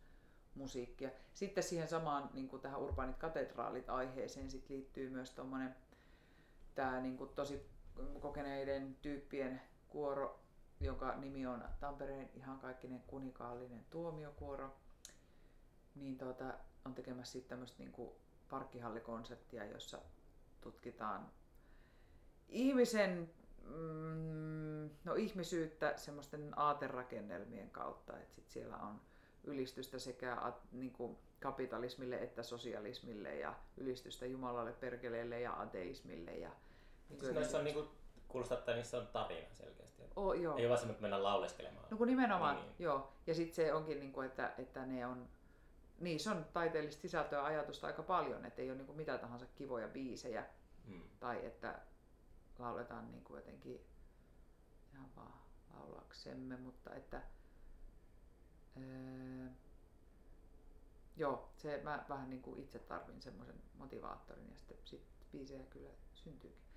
[0.55, 1.09] musiikkia.
[1.33, 5.75] Sitten siihen samaan niin kuin tähän urbaanit katedraalit aiheeseen sit liittyy myös tuommoinen
[6.75, 7.69] tämä niin kuin tosi
[8.19, 10.39] kokeneiden tyyppien kuoro,
[10.79, 14.75] jonka nimi on Tampereen ihan kaikkinen kuninkaallinen tuomiokuoro.
[15.95, 16.53] Niin tuota,
[16.85, 18.11] on tekemässä sitten tämmöistä niin
[18.49, 20.01] parkkihallikonseptia, jossa
[20.71, 21.31] tutkitaan
[22.49, 23.29] ihmisen
[23.63, 28.17] mm, no, ihmisyyttä semmoisten aaterakennelmien kautta.
[28.17, 29.01] että sit siellä on
[29.43, 36.31] ylistystä sekä niin kuin kapitalismille että sosialismille ja ylistystä Jumalalle, perkeleelle ja ateismille.
[36.31, 36.51] Ja,
[37.09, 37.87] niin kuin on niin kuin,
[38.27, 40.03] kuulostaa, että niissä on tarina selkeästi.
[40.15, 40.57] Oh, joo.
[40.57, 41.85] Ei ole vaan että mennään lauleskelemaan.
[41.91, 42.71] No kun nimenomaan, niin.
[42.79, 43.13] joo.
[43.27, 45.29] Ja sitten se onkin, niin kuin, että, että ne on,
[45.99, 50.45] niissä on taiteellista sisältöä ajatusta aika paljon, että ei ole niin mitä tahansa kivoja biisejä.
[50.87, 51.01] Hmm.
[51.19, 51.81] Tai että
[52.59, 53.87] lauletaan niin kuin jotenkin
[54.93, 55.39] ihan vaan
[55.73, 57.21] laulaksemme, mutta että
[61.17, 65.89] joo, se mä vähän niin kuin itse tarvin semmoisen motivaattorin ja sitten sit biisejä kyllä
[66.13, 66.67] syntyykin.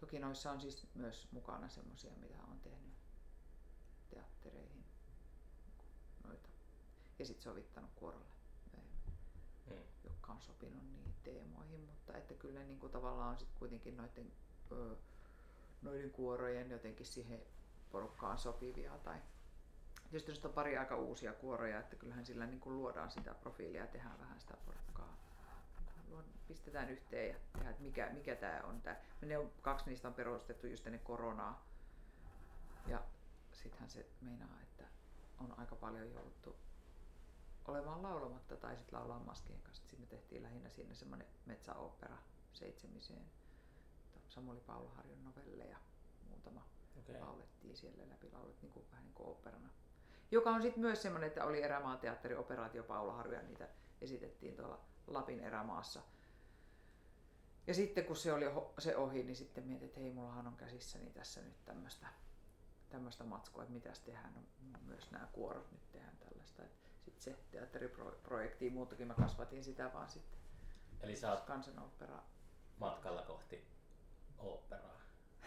[0.00, 2.94] Toki noissa on siis myös mukana semmoisia, mitä on tehnyt
[4.10, 4.84] teattereihin
[6.24, 6.48] noita.
[7.18, 8.39] Ja sitten sovittanut kuorolle Mm.
[10.30, 14.32] On sopinut niihin teemoihin, mutta että kyllä niin kuin tavallaan sitten kuitenkin noiden,
[15.82, 17.40] noiden kuorojen jotenkin siihen
[17.92, 19.18] porukkaan sopivia tai
[20.10, 23.86] Tietysti on pari aika uusia kuoroja, että kyllähän sillä niin kuin luodaan sitä profiilia ja
[23.86, 25.16] tehdään vähän sitä porukkaa.
[26.48, 28.82] Pistetään yhteen ja tehdään, että mikä, mikä tämä on.
[28.82, 29.00] Tää.
[29.20, 31.66] Ne on, kaksi niistä on perustettu just ennen koronaa.
[32.86, 33.02] Ja
[33.52, 34.84] sittenhän se meinaa, että
[35.38, 36.56] on aika paljon jouduttu
[37.70, 39.80] olemaan laulamatta tai sitten laulaa maskien kanssa.
[39.80, 42.16] Sitten me tehtiin lähinnä siinä semmoinen metsäopera
[42.52, 43.24] seitsemiseen.
[44.28, 45.76] Samuli Paulaharjun novelleja
[46.28, 46.66] muutama
[46.98, 47.20] Okei.
[47.20, 49.70] laulettiin siellä läpi, laulet niin kuin, vähän niin kuin operana.
[50.30, 53.68] Joka on sitten myös semmoinen, että oli erämaateatteri Operaatio Paulaharju ja niitä
[54.00, 56.02] esitettiin tuolla Lapin erämaassa.
[57.66, 58.44] Ja sitten kun se oli
[58.78, 62.06] se ohi, niin sitten mietin, että hei, mullahan on käsissäni tässä nyt tämmöistä
[62.90, 66.62] tämmöistä matskua, että mitäs tehdään, no, myös nämä kuorot nyt tehdään tällaista.
[67.04, 70.40] Sitten se teatteriprojekti muuttukin, mä kasvatin sitä vaan sitten
[71.00, 72.18] Eli sä oot kansanopera
[72.78, 73.64] matkalla kohti
[74.38, 75.00] oopperaa.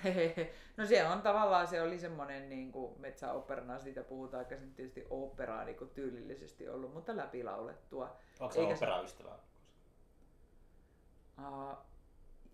[0.78, 5.63] No se on tavallaan, se oli semmoinen niin kuin metsäoperana, siitä puhutaan aikaisemmin tietysti operaa
[5.63, 8.18] niin kuin tyylillisesti ollut, mutta läpilaulettua.
[8.39, 9.36] Onko se Eikä se- oopperaystävä?
[11.39, 11.78] Uh,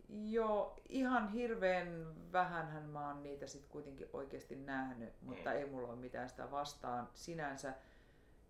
[0.10, 5.56] joo, ihan hirveän vähänhän mä oon niitä sit kuitenkin oikeasti nähnyt, mutta Mm.
[5.56, 7.10] ei mulla ole mitään sitä vastaan.
[7.14, 7.74] Sinänsä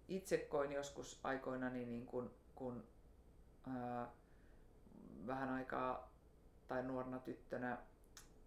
[0.09, 2.83] itse koin joskus aikoinani niin kun, kun
[3.67, 4.11] ää,
[5.27, 6.11] vähän aikaa
[6.67, 7.77] tai nuorena tyttönä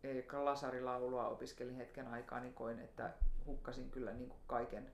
[0.03, 3.15] ei, lasarilaulua opiskelin hetken aikaa, niin koin, että
[3.47, 4.93] hukkasin kyllä niin kuin kaiken,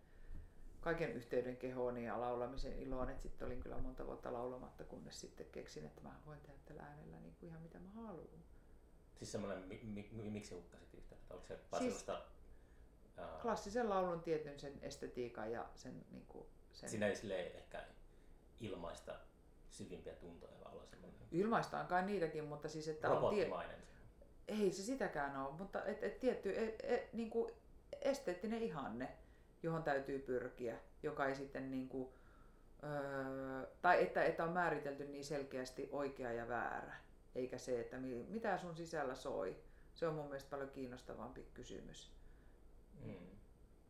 [0.80, 3.18] kaiken yhteyden kehooni ja laulamisen iloon.
[3.22, 7.16] Sitten olin kyllä monta vuotta laulamatta, kunnes sitten keksin, että mä voin tehdä tällä äänellä
[7.20, 8.28] niin kuin ihan mitä mä haluan.
[9.14, 11.34] Siis semmoinen, mi, mi, mi, miksi hukkasit yhteyttä?
[11.34, 12.06] Onko se vaan Siis-
[13.42, 16.46] Klassisen laulun tietyn sen estetiikan ja sen, niin kuin,
[16.78, 17.84] sen Siinä ei silleen ehkä
[18.60, 19.14] ilmaista
[19.68, 23.50] syvimpiä tuntoja, vaan olla semmoinen ilmaistaan kai niitäkin, mutta siis että on tie...
[24.48, 27.52] ei se sitäkään ole, mutta et, et tietty et, et, niin kuin
[28.02, 29.08] esteettinen ihanne,
[29.62, 32.08] johon täytyy pyrkiä, joka ei sitten niin kuin,
[32.84, 36.94] öö, tai että, että on määritelty niin selkeästi oikea ja väärä,
[37.34, 39.56] eikä se, että mi, mitä sun sisällä soi.
[39.94, 42.12] Se on mun mielestä paljon kiinnostavampi kysymys.
[43.04, 43.14] Mm.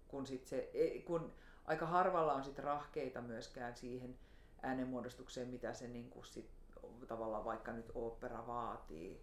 [0.08, 0.70] kun, sit se,
[1.04, 1.34] kun
[1.68, 4.18] aika harvalla on sit rahkeita myöskään siihen
[4.62, 6.50] äänenmuodostukseen, mitä se niinku sit,
[7.08, 9.20] tavallaan vaikka nyt opera vaatii,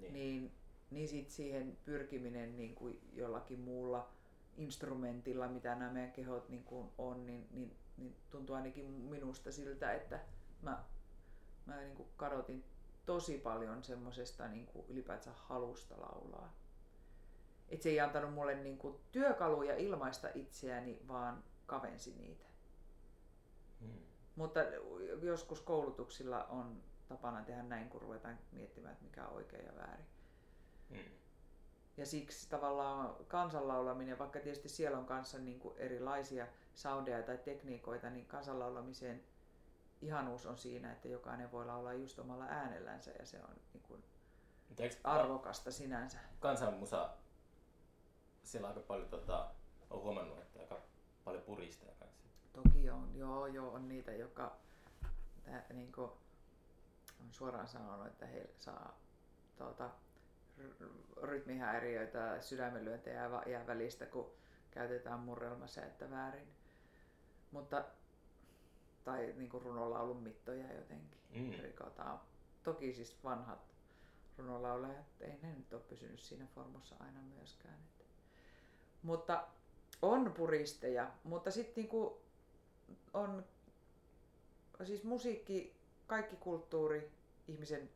[0.00, 0.12] Niin.
[0.12, 0.52] niin,
[0.90, 4.08] niin sit siihen pyrkiminen niin kuin jollakin muulla
[4.56, 9.92] instrumentilla, mitä nämä meidän kehot niin kuin on, niin, niin, niin tuntuu ainakin minusta siltä,
[9.92, 10.20] että
[10.62, 10.84] mä,
[11.66, 12.64] mä niin kuin kadotin
[13.06, 16.52] tosi paljon semmoisesta niin kuin ylipäätään halusta laulaa.
[17.68, 22.44] Et se ei antanut mulle niin kuin työkaluja ilmaista itseäni, vaan kavensi niitä.
[23.80, 24.00] Mm.
[24.36, 24.60] Mutta
[25.22, 30.06] joskus koulutuksilla on tapana tehdä näin, kun ruvetaan miettimään, että mikä on oikein ja väärin.
[30.90, 30.98] Mm.
[31.96, 38.10] Ja siksi tavallaan kansanlaulaminen, vaikka tietysti siellä on kanssa niin kuin erilaisia soundeja tai tekniikoita,
[38.10, 39.24] niin kansanlaulamiseen
[40.00, 44.04] ihanuus on siinä, että jokainen voi laulaa just omalla äänellänsä ja se on niin kuin
[45.04, 46.18] arvokasta sinänsä.
[46.40, 47.10] kansanmusa,
[48.42, 49.50] siellä aika paljon tota,
[49.90, 50.80] on huomannut, että aika
[51.28, 52.28] paljon puristeja kanssa.
[52.52, 54.56] Toki on, joo, joo, on niitä, joka
[55.44, 56.10] tää, niin kuin,
[57.20, 58.98] on suoraan sanonut, että he saa
[59.56, 59.90] tuota,
[61.22, 64.30] rytmihäiriöitä, sydämenlyöntejä jää, välistä, kun
[64.70, 66.48] käytetään murrelmasäettä väärin.
[67.50, 67.84] Mutta,
[69.04, 71.50] tai niin kuin runolaulun mittoja jotenkin Mm.
[71.62, 72.20] rikotaan.
[72.62, 73.58] Toki siis vanhat
[74.38, 77.74] runolaulajat, ei ne nyt ole pysynyt siinä formossa aina myöskään.
[77.74, 78.04] Että.
[79.02, 79.46] Mutta
[80.02, 82.20] on puristeja, mutta sitten niinku
[83.14, 83.44] on
[84.84, 85.74] siis musiikki,
[86.06, 87.10] kaikki kulttuuri,
[87.48, 87.90] ihmisen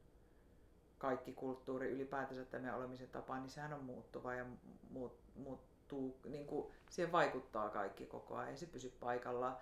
[0.99, 4.47] kaikki kulttuuri ylipäätänsä tämä olemisen tapa, niin sehän on muuttuva ja
[4.91, 9.57] muut, muuttuu, niin kuin, siihen vaikuttaa kaikki koko ajan, ei se pysy paikallaan.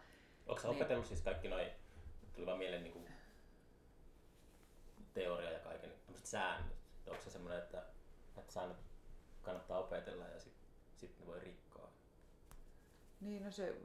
[0.47, 0.77] Onko Niin.
[0.77, 1.69] opetellut siis kaikki noin,
[2.33, 3.09] tuli vaan mieleen niin
[5.15, 6.77] teoria ja kaiken, tämmöiset säännöt?
[7.07, 7.83] Onko se semmoinen, että,
[8.37, 8.77] että säännöt
[9.43, 11.70] kannattaa opetella ja sitten sit ne voi rikkoa?
[13.21, 13.77] Niin, no se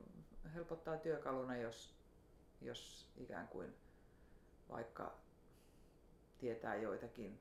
[0.56, 1.96] helpottaa työkaluna, jos,
[2.62, 3.76] jos ikään kuin
[4.70, 5.16] vaikka
[6.38, 7.40] tietää joitakin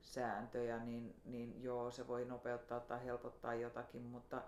[0.00, 4.42] sääntöjä, niin, niin joo, se voi nopeuttaa tai helpottaa jotakin, mutta,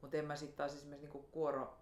[0.00, 1.78] mutta en mä sitten taas esimerkiksi niin kuoro,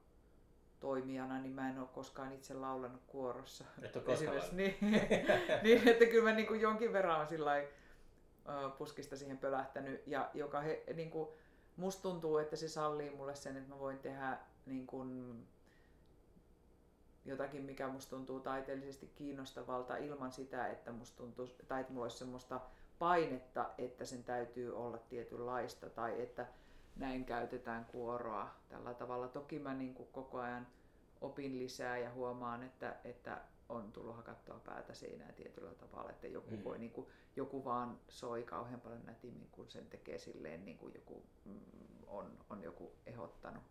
[0.80, 3.64] toimijana, niin mä en ole koskaan itse laulanut kuorossa.
[3.82, 4.76] Et ole Esimerkiksi, niin,
[5.62, 7.68] niin, että kyllä mä niin kuin jonkin verran on sillai,
[8.48, 11.28] ö, puskista siihen pölähtänyt, ja joka he, niin kuin,
[11.78, 15.42] musta tuntuu, että se sallii mulle sen, että mä voin tehdä niin kuin,
[17.24, 22.18] jotakin, mikä musta tuntuu taiteellisesti kiinnostavalta ilman sitä, että musta tuntuu, tai että mulla olisi
[22.18, 22.60] semmoista
[22.98, 26.46] painetta, että sen täytyy olla tietynlaista, tai että
[26.96, 29.28] näin käytetään kuoroa tällä tavalla.
[29.28, 30.66] Toki mä niin kuin koko ajan
[31.20, 36.50] opin lisää ja huomaan, että, että on tullut hakattua päätä seinään tietyllä tavalla, että joku,
[36.50, 36.64] mm.
[36.64, 37.06] voi, niin kuin,
[37.36, 41.60] joku vaan soi kauhean paljon nätimmin, kun sen tekee silleen, niin kuin joku mm,
[42.06, 43.62] on, on joku ehdottanut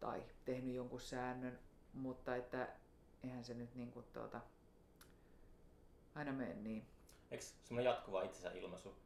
[0.00, 1.58] tai tehnyt jonkun säännön,
[1.92, 2.68] mutta että
[3.22, 4.40] eihän se nyt niin kuin tuota,
[6.14, 6.86] aina mene niin.
[7.30, 8.96] Eikö semmoinen jatkuva itsensä ilmaisu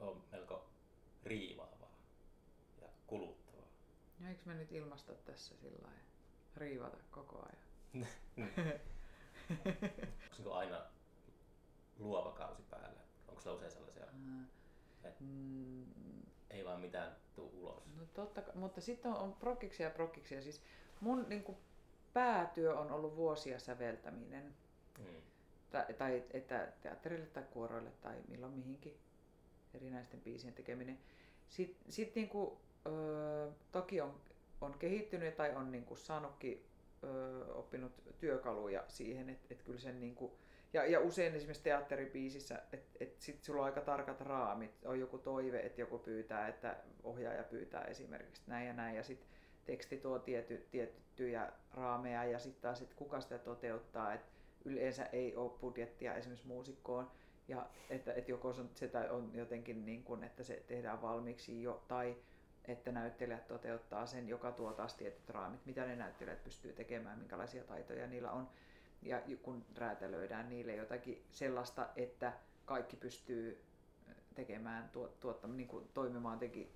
[0.00, 0.68] ole melko
[1.24, 1.96] riivaavaa
[2.80, 3.66] ja kuluttavaa?
[4.18, 5.88] No eikö me nyt ilmasta tässä sillä
[6.56, 8.06] riivata koko ajan?
[10.38, 10.82] Onko aina
[11.98, 13.00] luova kausi päällä?
[13.28, 14.04] Onko se usein sellaisia,
[15.04, 15.84] että mm.
[16.50, 17.82] ei vaan mitään tuu ulos?
[17.96, 20.42] No totta, mutta sitten on, on prokkiksia ja prokkiksia.
[20.42, 20.62] Siis
[21.00, 21.58] mun niin kuin,
[22.12, 24.54] päätyö on ollut vuosia säveltäminen.
[24.98, 25.04] Mm.
[25.70, 28.98] Tai, tai että teatterille tai kuoroille tai milloin mihinkin
[29.74, 30.98] erinäisten biisien tekeminen.
[31.48, 32.56] Sitten sit niin kuin,
[33.72, 34.20] toki on,
[34.60, 36.66] on kehittynyt tai on niin kuin saanutkin
[37.04, 40.32] ö, oppinut työkaluja siihen, että et kyllä sen niin kuin,
[40.72, 45.18] ja, ja usein esimerkiksi teatteribiisissä, että et sit sulla on aika tarkat raamit, on joku
[45.18, 49.28] toive, että joku pyytää, että ohjaaja pyytää esimerkiksi näin ja näin, ja sitten
[49.64, 54.32] teksti tuo tiety, tiettyjä raameja, ja sitten taas, että kuka sitä toteuttaa, että
[54.64, 57.10] yleensä ei ole budjettia esimerkiksi muusikkoon,
[57.48, 58.62] ja että, että joko se
[59.10, 62.16] on jotenkin niin kuin, että se tehdään valmiiksi jo, tai
[62.64, 67.64] että näyttelijät toteuttaa sen, joka tuo taas tietyt raamit, mitä ne näyttelijät pystyy tekemään, minkälaisia
[67.64, 68.48] taitoja niillä on.
[69.02, 72.32] Ja kun räätälöidään niille jotakin sellaista, että
[72.64, 73.64] kaikki pystyy
[74.34, 74.90] tekemään,
[75.20, 76.72] tuotta, niin kuin toimimaan teki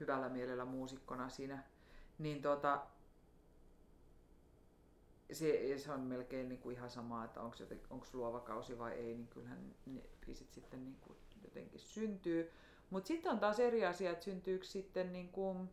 [0.00, 1.62] hyvällä mielellä muusikkona siinä,
[2.18, 2.86] niin tota,
[5.32, 7.40] se, se on melkein niin kuin ihan sama, että
[7.90, 12.50] onko luova kausi vai ei, niin kyllähän ne biisit sitten niin kuin jotenkin syntyy.
[12.92, 15.70] Mutta sitten on taas eri asia, että syntyykö sitten niin kuin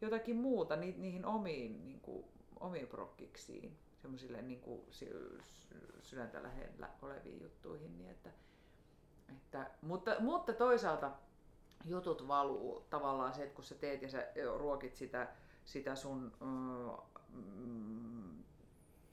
[0.00, 2.24] jotakin muuta ni, niihin omiin, niin kuin,
[2.60, 4.80] omiin prokkiksiin, semmoisille niin kuin
[6.02, 7.98] sydäntä lähellä oleviin juttuihin.
[7.98, 8.30] Niin että,
[9.28, 11.10] että, mutta, mutta toisaalta
[11.84, 15.28] jutut valuu tavallaan se, että kun sä teet ja sä ruokit sitä,
[15.64, 16.90] sitä sun mm,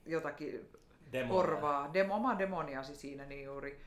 [0.06, 0.70] jotakin
[1.12, 1.34] Demonia.
[1.34, 3.82] korvaa, dem, omaa demoniasi siinä niin juuri,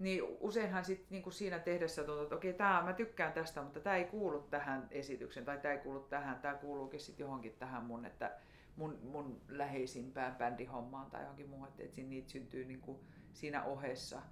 [0.00, 3.80] niin useinhan sit, niin kuin siinä tehdessä tuntuu, että okei, tää, mä tykkään tästä, mutta
[3.80, 7.84] tämä ei kuulu tähän esitykseen tai tämä ei kuulu tähän, tämä kuuluukin sitten johonkin tähän
[7.84, 8.36] mun, että
[8.76, 12.98] mun, mun läheisimpään bändihommaan tai johonkin muuhun, että, että niitä syntyy niin kuin
[13.32, 14.22] siinä ohessa.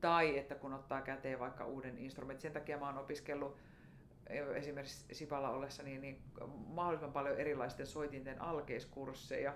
[0.00, 3.56] Tai että kun ottaa käteen vaikka uuden instrumentin, sen takia mä oon opiskellut
[4.54, 6.22] esimerkiksi Sipalla ollessa niin, niin
[6.66, 9.54] mahdollisimman paljon erilaisten soitinten alkeiskursseja,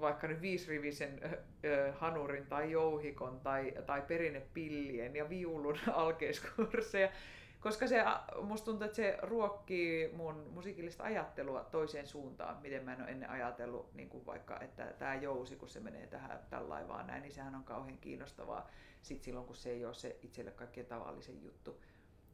[0.00, 1.20] vaikka nyt viisirivisen
[1.92, 7.08] hanurin tai jouhikon tai, tai perinnepillien ja viulun alkeiskursseja,
[7.60, 8.04] koska se,
[8.42, 13.30] musta tuntuu, että se ruokkii mun musiikillista ajattelua toiseen suuntaan, miten mä en ole ennen
[13.30, 17.32] ajatellut, niin kuin vaikka, että tämä jousi, kun se menee tähän tällä vaan näin, niin
[17.32, 18.70] sehän on kauhean kiinnostavaa
[19.02, 21.80] sit silloin, kun se ei ole se itselle kaikkein tavallisen juttu.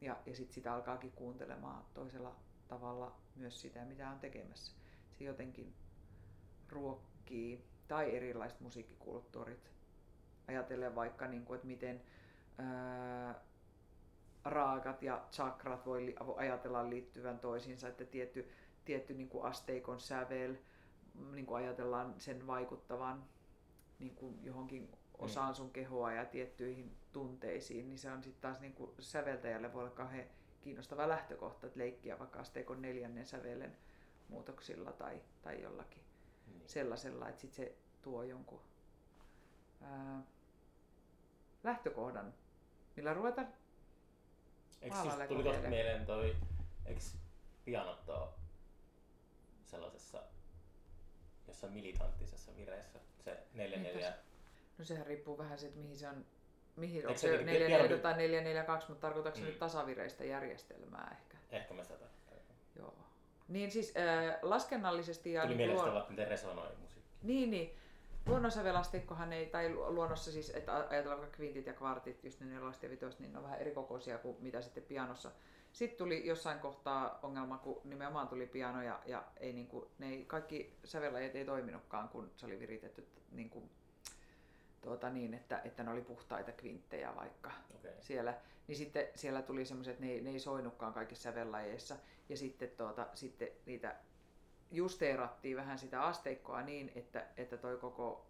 [0.01, 2.35] Ja, ja sitten sitä alkaakin kuuntelemaan toisella
[2.67, 4.73] tavalla myös sitä, mitä on tekemässä.
[5.11, 5.73] Se jotenkin
[6.69, 9.71] ruokkii musiikkia tai erilaiset musiikkikulttuurit.
[10.47, 12.01] Ajatellen vaikka, niin kuin, että miten
[12.57, 13.41] ää,
[14.45, 18.49] raakat ja chakrat voi ajatella liittyvän toisiinsa, että tietty,
[18.85, 20.55] tietty niin kuin asteikon sävel,
[21.31, 23.23] niin kuin ajatellaan sen vaikuttavan
[23.99, 28.73] niin kuin johonkin osaan sun kehoa ja tiettyihin tunteisiin, niin se on sitten taas niin
[28.73, 30.25] kuin säveltäjälle voi olla kauhean
[30.61, 33.77] kiinnostava lähtökohta, että leikkiä vaikka asteikon neljännen sävelen
[34.29, 36.02] muutoksilla tai, tai jollakin
[36.65, 38.61] sellaisella, että sit se tuo jonkun
[39.81, 40.21] ää,
[41.63, 42.33] lähtökohdan,
[42.95, 43.41] millä ruveta
[44.81, 46.35] Eikö siis tuli tuosta mieleen toi,
[46.85, 47.01] eikö
[47.65, 48.29] pianot ole
[49.65, 50.23] sellaisessa
[51.47, 54.13] jossain militanttisessa vireessä, se 4-4?
[54.77, 56.25] No sehän riippuu vähän siitä, mihin se on,
[56.75, 59.45] mihin on se 4 tai 442, mutta tarkoitatko mm.
[59.45, 61.37] nyt tasavireistä järjestelmää ehkä?
[61.51, 62.05] Ehkä mä sitä
[62.75, 62.93] Joo.
[63.47, 65.41] Niin siis äh, laskennallisesti ja...
[65.41, 66.05] Tuli mielestä luo...
[66.09, 66.67] miten resonoi
[67.23, 67.73] niin, niin.
[68.25, 72.89] Luonnossävelastikkohan ei, tai luonnossa siis, että ajatellaan vaikka kvintit ja kvartit, just ne nelosta ja
[72.89, 75.31] vitosta, niin ne on vähän eri kokoisia kuin mitä sitten pianossa.
[75.73, 80.09] Sitten tuli jossain kohtaa ongelma, kun nimenomaan tuli piano ja, ja ei, niin kuin, ne
[80.09, 83.69] ei, kaikki sävellajat ei toiminutkaan, kun se oli viritetty niin, kuin,
[84.81, 87.91] tuota, niin että, että ne oli puhtaita kvinttejä vaikka Okay.
[87.99, 88.33] siellä.
[88.67, 91.95] Niin sitten siellä tuli semmoiset, että ne, ei- ne ei soinutkaan kaikissa sävellajeissa.
[92.29, 93.95] Ja sitten, tuota, sitten niitä
[94.71, 98.25] justeerattiin vähän sitä asteikkoa niin, että, että toi koko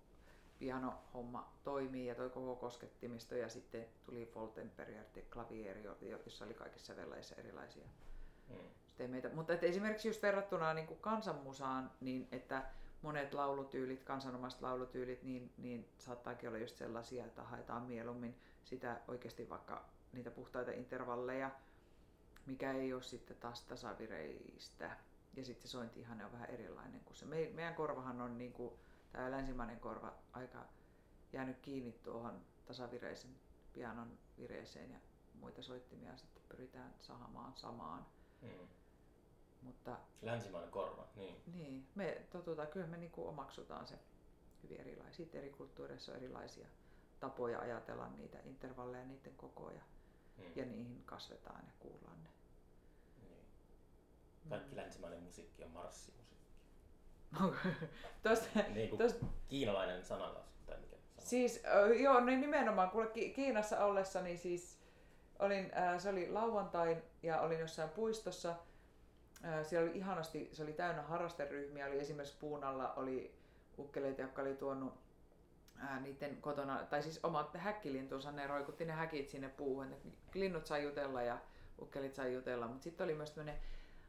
[0.59, 6.53] pianohomma toimii ja toi koko koskettimisto ja sitten tuli Foltenberg ja klavieri, jo- jossa oli
[6.53, 7.85] kaikissa sävellajissa erilaisia
[8.49, 8.55] Mm.
[8.85, 9.29] systeemeitä.
[9.29, 12.63] Mutta että esimerkiksi just verrattuna niin kuin kansanmusaan, niin että
[13.01, 19.49] monet laulutyylit, kansanomaiset laulutyylit, niin, niin saattaakin olla just sellaisia, että haetaan mieluummin sitä oikeasti
[19.49, 21.51] vaikka niitä puhtaita intervalleja,
[22.45, 24.97] mikä ei ole sitten taas tasavireistä.
[25.35, 27.25] Ja sitten se sointihan on vähän erilainen kuin se.
[27.25, 28.73] Me, meidän korvahan on niin kuin,
[29.11, 30.65] tämä länsimainen korva aika
[31.33, 33.35] jäänyt kiinni tuohon tasavireisen
[33.73, 34.97] pianon vireeseen ja
[35.39, 38.05] muita soittimia sitten pyritään saamaan samaan.
[38.41, 38.67] Mm.
[39.61, 41.41] Mutta länsimainen korva, niin.
[41.53, 43.99] niin, me totutaan, kyllä me niinku omaksutaan se
[44.63, 45.13] hyvin erilaisia.
[45.13, 46.67] Sitten eri kulttuureissa on erilaisia
[47.19, 49.81] tapoja ajatella niitä intervalleja, niiden kokoja
[50.37, 50.43] Mm.
[50.55, 52.29] ja niihin kasvetaan ja kuullaan ne.
[53.21, 53.45] niin.
[54.49, 56.33] Kaikki länsimainen musiikki on marssimusiikki.
[58.23, 61.27] Tuosta, Niin kuin tuosta, kiinalainen sananlasku tai mikä sana.
[61.27, 61.63] siis
[62.03, 64.79] joo, niin nimenomaan, kuule Ki- Kiinassa ollessani siis
[65.39, 68.55] olin, se oli lauantain ja olin jossain puistossa.
[69.63, 73.35] Siellä oli ihanasti, se oli täynnä harrasteryhmiä, oli esimerkiksi puun alla oli
[73.77, 74.93] ukkeleita, jotka oli tuonut
[75.79, 80.65] ää, niiden kotona, tai siis omat häkkilintunsa, ne roikutti ne häkit sinne puuhun, että linnut
[80.65, 81.37] sai jutella ja
[81.81, 83.59] ukkelit sai jutella, mutta sitten oli myös tämmöinen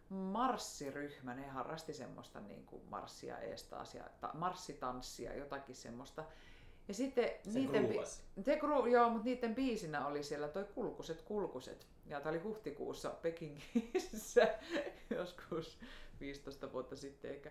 [0.09, 6.25] marssiryhmä, ne harrasti semmoista niin kuin marssia eestaasia, ta, marssitanssia, jotakin semmoista.
[6.89, 11.23] Ja sitten Se niiden, bi- se gru, joo, mutta niiden biisinä oli siellä toi Kulkuset
[11.23, 11.87] kulkuset.
[12.07, 14.49] Ja tämä oli huhtikuussa Pekingissä
[15.19, 15.79] joskus
[16.21, 17.51] 15 vuotta sitten ehkä.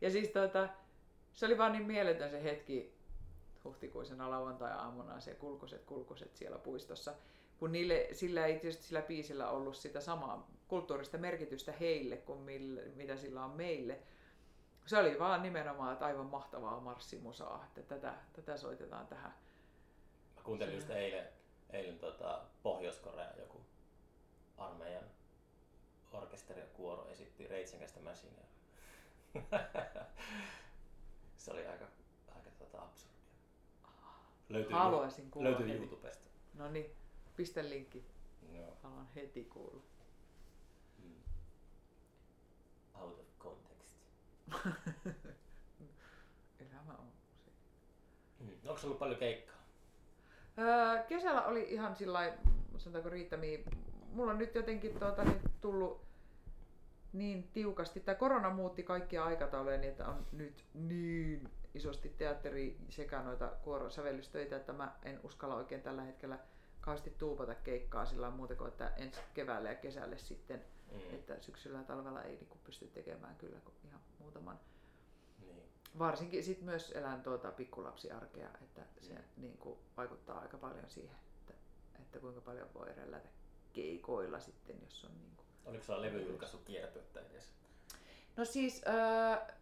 [0.00, 0.68] Ja siis tota,
[1.32, 2.94] se oli vaan niin mieletön se hetki
[3.64, 7.14] huhtikuisena lauantai-aamuna se kulkuset kulkuset siellä puistossa.
[7.58, 12.82] Kun niille, sillä ei tietysti sillä biisillä ollut sitä samaa kulttuurista merkitystä heille kuin mille,
[12.94, 13.98] mitä sillä on meille.
[14.86, 19.34] Se oli vaan nimenomaan että aivan mahtavaa marssimusaa, että tätä, tätä soitetaan tähän
[20.36, 21.28] Mä kuuntelin just eilen,
[21.70, 23.60] eilen tota Pohjois-Korean joku
[24.58, 25.04] armeijan
[26.12, 28.44] orkesteri ja kuoro esitti the Machinea.
[31.36, 32.01] Se oli aika.
[34.52, 35.78] Löytyy, Haluaisin kuulla löytyy heti.
[35.78, 36.28] YouTubesta.
[36.54, 36.86] No niin,
[37.36, 38.04] pistä linkki.
[38.54, 38.76] Joo.
[38.82, 39.82] Haluan heti kuulla.
[40.98, 41.14] Mm.
[42.94, 43.96] Out of context.
[46.60, 47.52] Elämä on musiikki.
[48.40, 48.48] Mm.
[48.68, 49.62] Onko se ollut paljon keikkaa?
[50.58, 52.32] Öö, kesällä oli ihan sillä
[52.78, 53.58] sanotaanko riittämiä.
[54.12, 56.00] Mulla on nyt jotenkin tuota, nyt tullut
[57.12, 58.00] niin tiukasti.
[58.00, 64.56] Tämä korona muutti kaikkia aikatauluja niin, että on nyt niin isosti teatteri sekä noita kuorosävellystöitä,
[64.56, 66.38] että mä en uskalla oikein tällä hetkellä
[66.80, 71.14] kauheasti tuupata keikkaa sillä muuta kuin, että ensi keväälle ja kesälle sitten, Mm.
[71.14, 74.60] että syksyllä ja talvella ei niinku pysty tekemään kyllä kuin ihan muutaman
[75.46, 75.62] Niin.
[75.98, 79.22] Varsinkin sit myös elän tuota pikkulapsiarkea, että se Mm.
[79.36, 81.54] niin kuin, vaikuttaa aika paljon siihen, että,
[82.02, 83.28] että kuinka paljon voi rellätä
[83.72, 85.41] keikoilla sitten, jos on niin kuin...
[85.66, 87.52] Oliko sulla levyjulkaisu kiertuetta edes?
[88.36, 89.54] No siis, öö,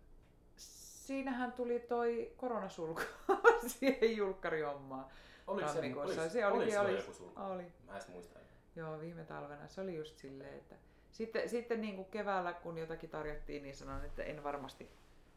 [0.56, 3.00] siinähän tuli toi koronasulku
[3.78, 5.06] siihen julkkarihommaan.
[5.46, 7.40] Oliko se, oliko, Se olikin- oliko sulla oli- joku sulku?
[7.40, 8.38] Oli, Mä en muista.
[8.76, 9.68] joo, viime talvena.
[9.68, 10.74] Se oli just silleen, että
[11.12, 14.90] sitten, sitten niin kuin keväällä, kun jotakin tarjottiin, niin sanoin, että en varmasti,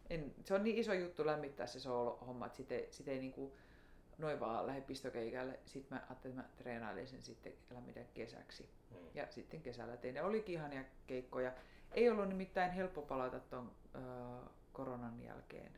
[0.09, 3.51] en, se on niin iso juttu lämmittää se solo-homma, että sitten sit ei niin kuin
[4.23, 5.59] noin vaan lähde pistokeikalle.
[5.65, 8.69] Sitten mä ajattelin, että mä treenailen sen sitten lämmitän kesäksi.
[8.91, 8.97] Mm.
[9.13, 10.13] Ja sitten kesällä tein.
[10.13, 11.51] Ne olikin ihania keikkoja.
[11.91, 13.71] Ei ollut nimittäin helppo palata tuon
[14.73, 15.71] koronan jälkeen.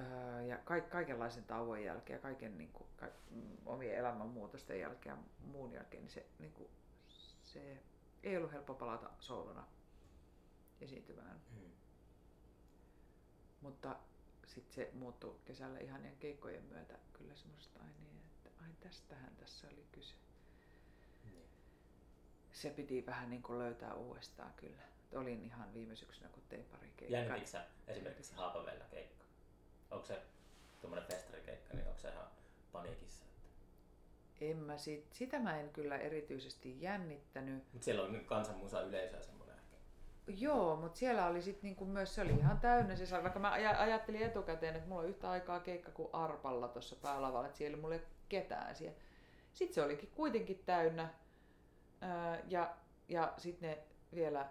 [0.00, 5.16] Öö, ja ka- kaikenlaisen tauon jälkeen ja kaiken niin kuin, ka- mm, omien elämänmuutosten jälkeen
[5.16, 6.68] ja muun jälkeen, niin se, niin kuin,
[7.42, 7.82] se
[8.22, 9.66] ei ollut helppo palata soolona
[10.80, 11.40] esiintymään.
[11.50, 11.70] Mm.
[13.60, 13.96] Mutta
[14.54, 19.68] sitten se muuttui kesällä ihanien keikkojen myötä kyllä semmoista ai niin, että ai tästähän tässä
[19.68, 20.14] oli kyse.
[21.24, 21.48] Niin.
[22.52, 24.82] Se piti vähän niin kuin löytää uudestaan kyllä.
[25.14, 27.20] Olin ihan viime syksynä, kun tein pari keikkaa.
[27.20, 29.24] Jännitikö sä esimerkiksi Haapavella keikka?
[29.90, 30.22] Onko se
[30.80, 32.26] tuommoinen festarikeikka, niin onko se ihan
[32.72, 33.24] paniikissa?
[34.40, 37.64] En mä sit, sitä mä en kyllä erityisesti jännittänyt.
[37.72, 39.51] Mutta siellä on nyt kansanmusa yleisöä semmoinen.
[40.26, 43.50] Joo, mutta siellä oli sit niinku myös, se oli ihan täynnä se sali, vaikka mä
[43.50, 47.86] aja- ajattelin etukäteen, että mulla on yhtä aikaa keikka kuin Arpalla tuossa päälavalla, että siellä
[47.86, 48.96] ole ketään siellä.
[49.52, 51.08] Sitten se olikin kuitenkin täynnä.
[52.00, 52.74] Ää, ja
[53.08, 53.78] ja sitten ne
[54.14, 54.46] vielä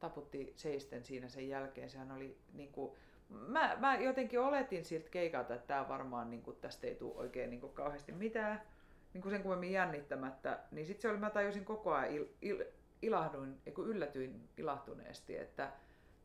[0.00, 1.90] taputti seisten siinä sen jälkeen.
[1.90, 2.96] Sehän oli niinku,
[3.28, 7.68] mä, mä jotenkin oletin siltä keikalta, että tää varmaan niinku, tästä ei tule oikein niinku,
[7.68, 8.62] kauheasti mitään.
[9.12, 10.58] Niinku sen kummemmin jännittämättä.
[10.70, 12.64] Niin sitten se oli, mä tajusin koko ajan il, il,
[13.04, 15.72] ilahduin, yllätyin ilahtuneesti, että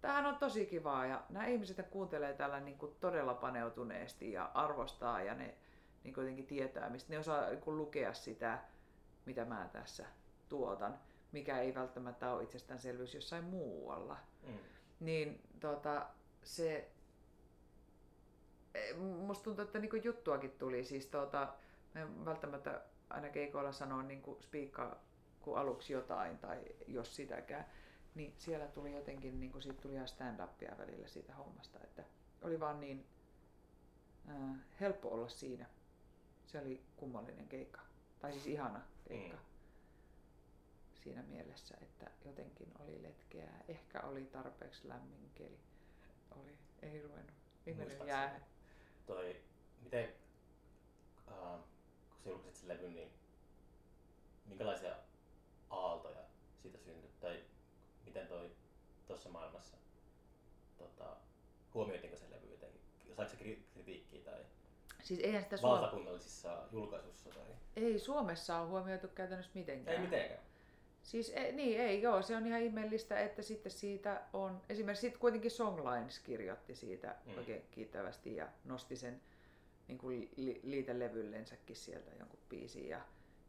[0.02, 5.22] tämähän on tosi kivaa ja nämä ihmiset kuuntelee täällä niin kuin todella paneutuneesti ja arvostaa
[5.22, 5.58] ja ne
[6.04, 8.60] niin kuin jotenkin tietää, mistä ne osaa niin kuin lukea sitä,
[9.26, 10.06] mitä mä tässä
[10.50, 11.00] tuotan,
[11.32, 14.18] mikä ei välttämättä ole itsestäänselvyys jossain muualla.
[14.48, 14.58] Mm.
[15.00, 16.08] Niin tota,
[16.44, 16.92] se,
[18.74, 21.54] e, musta tuntuu, että niin kuin juttuakin tuli, siis tota,
[21.96, 25.04] mä en välttämättä aina keikoilla sanoa niin kuin spiikkaa
[25.42, 27.66] kuin aluksi jotain tai jos sitäkään,
[28.16, 32.04] niin siellä tuli jotenkin, niin kuin siitä tuli ihan stand-upia välillä siitä hommasta, että
[32.42, 33.06] oli vaan niin
[34.30, 35.66] äh, helppo olla siinä.
[36.46, 37.82] Se oli kummallinen keikka,
[38.20, 39.38] tai siis ihana keikka.
[39.38, 39.44] Mm.
[41.04, 43.64] Siinä mielessä, että jotenkin oli letkeää.
[43.68, 45.60] Ehkä oli tarpeeksi lämmin keli.
[46.32, 47.34] Oli, ei ruvennut.
[47.66, 48.40] Ihminen jää.
[49.06, 49.42] Toi,
[49.84, 50.10] miten,
[51.28, 51.60] uh,
[52.10, 53.12] kun sä julkaisit sen levyn, niin
[54.46, 54.96] minkälaisia
[55.70, 56.22] aaltoja
[56.62, 57.10] siitä syntyi?
[57.20, 57.44] Tai
[58.06, 58.52] miten toi
[59.08, 59.78] tuossa maailmassa,
[60.78, 61.16] tota,
[61.74, 62.82] huomioitiinko se levy jotenkin?
[63.16, 64.46] Saiko se kritiikkiä tai
[65.04, 67.30] siis eihän sitä valtakunnallisissa julkaisussa?
[67.30, 67.44] Tai...
[67.76, 69.98] Ei Suomessa ole huomioitu käytännössä mitenkään.
[69.98, 70.40] Ei mitenkään.
[71.04, 75.20] Siis ei, niin ei, joo, se on ihan ihmeellistä, että sitten siitä on, esimerkiksi sitten
[75.20, 77.38] kuitenkin Songlines kirjoitti siitä mm.
[77.38, 79.22] oikein kiittävästi ja nosti sen
[79.88, 83.02] niin kuin li, liitelevyllensäkin sieltä jonkun biisin, ja,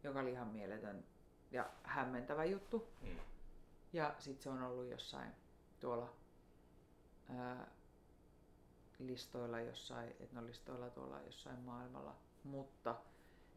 [0.05, 1.05] joka oli ihan mieletön
[1.51, 2.89] ja hämmentävä juttu.
[3.03, 3.17] Mm.
[3.93, 5.33] Ja sitten se on ollut jossain
[5.81, 6.13] tuolla
[7.29, 7.67] ää,
[8.99, 12.17] listoilla jossain, etnolistoilla tuolla jossain maailmalla.
[12.45, 12.97] Mutta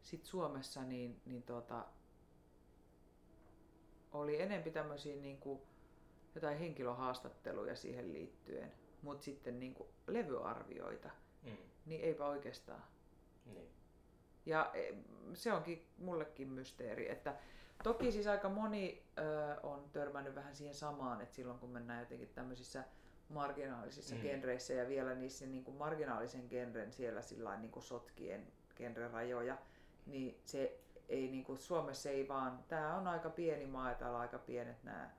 [0.02, 1.84] sitten Suomessa niin, niin tuota,
[4.12, 5.60] oli enempi tämmöisiä niin kuin,
[6.34, 8.72] jotain henkilöhaastatteluja siihen liittyen,
[9.02, 11.10] mutta sitten niin kuin levyarvioita,
[11.42, 11.56] mm.
[11.86, 12.82] niin eipä oikeastaan.
[13.46, 13.70] Niin.
[14.46, 14.94] Ja e,
[15.34, 17.34] se onkin mullekin mysteeri, että
[17.82, 22.28] Toki siis aika moni ö, on törmännyt vähän siihen samaan, että silloin kun mennään jotenkin
[22.28, 22.84] tämmöisissä
[23.28, 24.20] marginaalisissa mm.
[24.20, 28.46] genreissä ja vielä niissä niin kuin marginaalisen genren siellä sillä niin kuin sotkien
[28.76, 29.58] genrerajoja,
[30.06, 34.16] niin se ei niin kuin Suomessa ei vaan, tämä on aika pieni maa ja täällä
[34.16, 35.10] on aika pienet nämä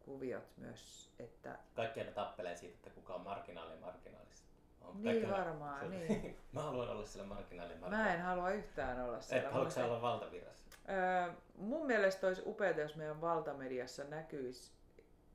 [0.00, 1.10] kuviot myös.
[1.18, 1.58] Että...
[1.74, 4.49] Kaikki aina tappelee siitä, että kuka on marginaali ja marginaalista.
[4.80, 6.36] On niin varmaan, se, niin.
[6.52, 9.48] Mä haluan olla siellä marginaali Mä en halua yhtään olla siellä.
[9.48, 10.64] Et haluatko olla valtavirrassa?
[10.88, 14.72] Öö, mun mielestä olisi upeaa, jos meidän valtamediassa näkyisi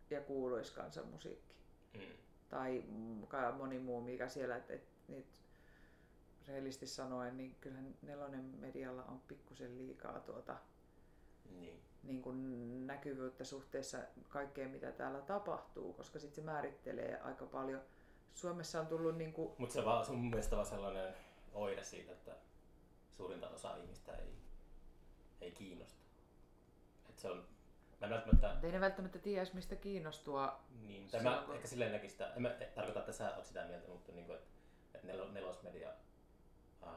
[0.10, 1.56] ja kuuluisi kansanmusiikki.
[1.94, 2.02] Mm.
[2.50, 2.84] Tai
[3.58, 5.26] moni muu, mikä siellä, että et, et,
[6.48, 10.58] rehellisesti sanoen, niin kyllähän nelonen medialla on pikkusen liikaa tuota,
[11.50, 11.82] niin.
[12.04, 13.98] Niin kuin näkyvyyttä suhteessa
[14.30, 17.82] kaikkeen, mitä täällä tapahtuu, koska sitten se määrittelee aika paljon.
[18.34, 19.18] Suomessa on tullut...
[19.18, 19.56] Niin kuin...
[19.58, 21.16] Mutta se vaan, sun mielestä vaan sellainen
[21.54, 22.32] oire siitä, että
[23.18, 24.46] suurinta osa ihmistä ei
[25.42, 26.02] ei kiinnosta.
[27.10, 27.48] Et se on,
[28.02, 28.58] mä välttämättä...
[28.64, 30.60] Ei ne välttämättä tiedä mistä kiinnostua.
[30.88, 33.88] Niin, tai mä ehkä silleen näkin sitä, en mä tarkoita, että sä oot sitä mieltä,
[33.88, 34.50] mutta niin kuin, että,
[34.94, 35.90] että nel, nelosmedia
[36.84, 36.90] uh,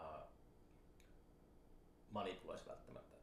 [2.10, 3.16] manipuloisi välttämättä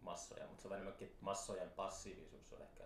[0.00, 2.84] massoja, mutta se on enemmänkin massojen passiivisuus on ehkä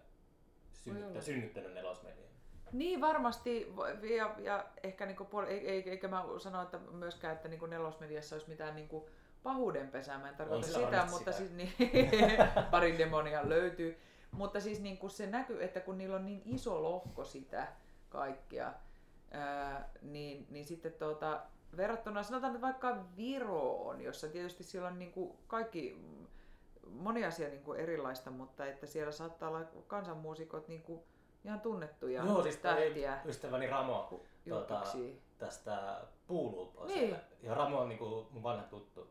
[0.72, 2.32] synnyttänyt, synnyttänyt nelosmedian.
[2.72, 3.74] Niin varmasti,
[4.16, 5.28] ja, ja ehkä niinku,
[5.86, 9.08] eikä mä sano, että myöskään, että niinku nelosmediassa olisi mitään niinku,
[9.42, 11.32] pahuudenpesää, mä en tarkoita sitä, sitä, mutta sitä.
[11.32, 11.72] siis niin,
[12.70, 13.98] pari demonia löytyy.
[14.30, 17.72] Mutta siis niin kuin se näkyy, että kun niillä on niin iso lohko sitä
[18.08, 18.72] kaikkea,
[19.30, 21.42] ää, niin, niin sitten tuota,
[21.76, 25.96] verrattuna sanotaan että vaikka Viroon, jossa tietysti siellä on niin kuin kaikki
[26.90, 31.02] moni asia niin kuin erilaista, mutta että siellä saattaa olla kansanmuusikot niin kuin
[31.44, 33.18] ihan tunnettuja Joo, siis tähtiä.
[33.24, 34.82] Ystäväni Ramo tuota,
[35.38, 37.16] tästä puuluu niin.
[37.42, 39.08] Ja Ramo on niin kuin mun vanha tuttu.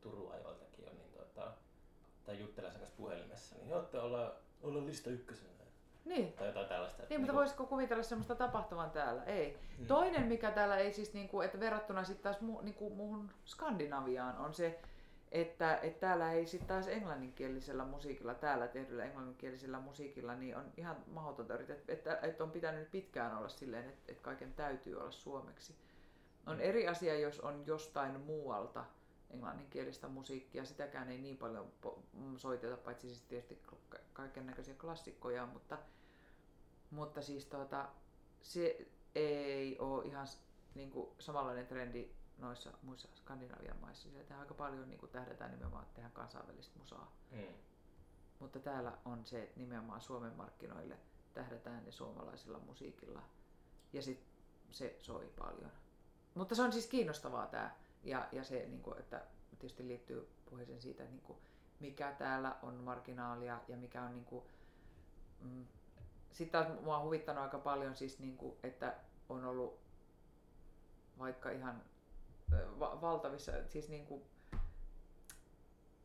[0.00, 1.52] Turun ajoiltakin jo, niin tota,
[2.24, 5.56] tai juttelen sen kanssa puhelimessa, niin olette olla, olla lista ykkösenä.
[6.06, 6.32] Niin.
[6.32, 7.02] Tai jotain tällaista.
[7.02, 9.24] Niin, mutta niin voisiko kuvitella semmoista tapahtuvan täällä?
[9.24, 9.58] Ei.
[9.78, 9.86] Hmm.
[9.86, 13.30] Toinen, mikä täällä ei siis, niin kuin, että verrattuna sitten taas mu, niin kuin muuhun
[13.44, 14.80] Skandinaviaan, on se,
[15.32, 20.96] että, että täällä ei sitten taas englanninkielisellä musiikilla, täällä tehdyllä englanninkielisellä musiikilla, niin on ihan
[21.06, 25.76] mahdotonta yrittää, että, että on pitänyt pitkään olla silleen, että, että kaiken täytyy olla suomeksi.
[26.46, 26.64] On hmm.
[26.64, 28.84] eri asia, jos on jostain muualta
[29.30, 30.64] englanninkielistä musiikkia.
[30.64, 31.72] Sitäkään ei niin paljon
[32.36, 33.62] soiteta, paitsi siis tietysti
[34.12, 35.78] kaiken näköisiä klassikkoja, mutta,
[36.90, 37.88] mutta siis tuota,
[38.42, 40.26] se ei ole ihan
[40.74, 44.10] niin kuin samanlainen trendi noissa muissa Skandinavian maissa.
[44.10, 47.12] Siellä aika paljon niin kuin tähdätään nimenomaan, että tehdään kansainvälistä musaa.
[47.30, 47.54] Mm.
[48.38, 50.98] Mutta täällä on se, että nimenomaan Suomen markkinoille
[51.34, 53.22] tähdätään ne suomalaisella musiikilla.
[53.92, 54.26] Ja sit
[54.70, 55.70] se soi paljon.
[56.34, 57.74] Mutta se on siis kiinnostavaa tämä.
[58.04, 61.38] Ja, ja se, niin kuin, että tietysti liittyy puheeseen siitä, että niin kuin,
[61.80, 64.44] mikä täällä on marginaalia ja mikä on niin kuin,
[65.40, 65.66] mm,
[66.32, 68.94] sitten taas mua on huvittanut aika paljon siis, niin kuin, että
[69.28, 69.78] on ollut
[71.18, 71.82] vaikka ihan
[72.80, 74.22] va- valtavissa, siis niin kuin,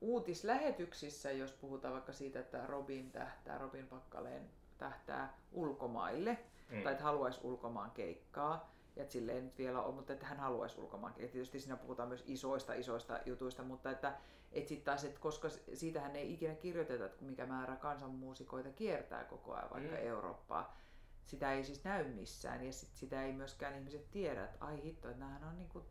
[0.02, 6.38] uutislähetyksissä, jos puhutaan vaikka siitä, että Robin tähtää, Robin Pakkaleen tähtää ulkomaille,
[6.70, 6.84] mm.
[6.84, 10.80] tai että haluaisi ulkomaan keikkaa, ja että silleen nyt vielä on, mutta että hän haluaisi
[10.80, 11.32] ulkomaan keikkaa.
[11.32, 14.14] Tietysti siinä puhutaan myös isoista, isoista jutuista, mutta että,
[14.52, 19.54] että sitten taas, että koska siitähän ei ikinä kirjoiteta, että mikä määrä kansanmuusikoita kiertää koko
[19.54, 20.08] ajan vaikka mm.
[20.08, 20.78] Eurooppaa,
[21.26, 25.10] sitä ei siis näy missään ja sit sitä ei myöskään ihmiset tiedä, että ai hitto,
[25.10, 25.84] että näähän on niinku,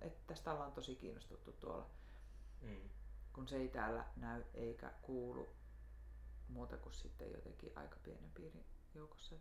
[0.00, 1.90] että tästä ollaan tosi kiinnostuttu tuolla.
[2.60, 2.90] Mm.
[3.32, 5.48] Kun se ei täällä näy eikä kuulu
[6.48, 9.36] muuta kuin sitten jotenkin aika pienen piirin joukossa.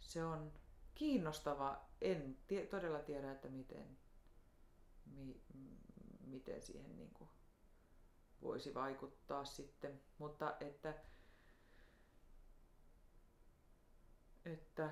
[0.00, 0.52] Se on
[0.94, 1.88] kiinnostava.
[2.00, 3.98] En tie, todella tiedä, että miten,
[5.06, 5.42] mi,
[6.26, 7.30] miten siihen niin kuin
[8.42, 10.00] voisi vaikuttaa sitten.
[10.18, 10.94] Mutta että
[14.44, 14.90] että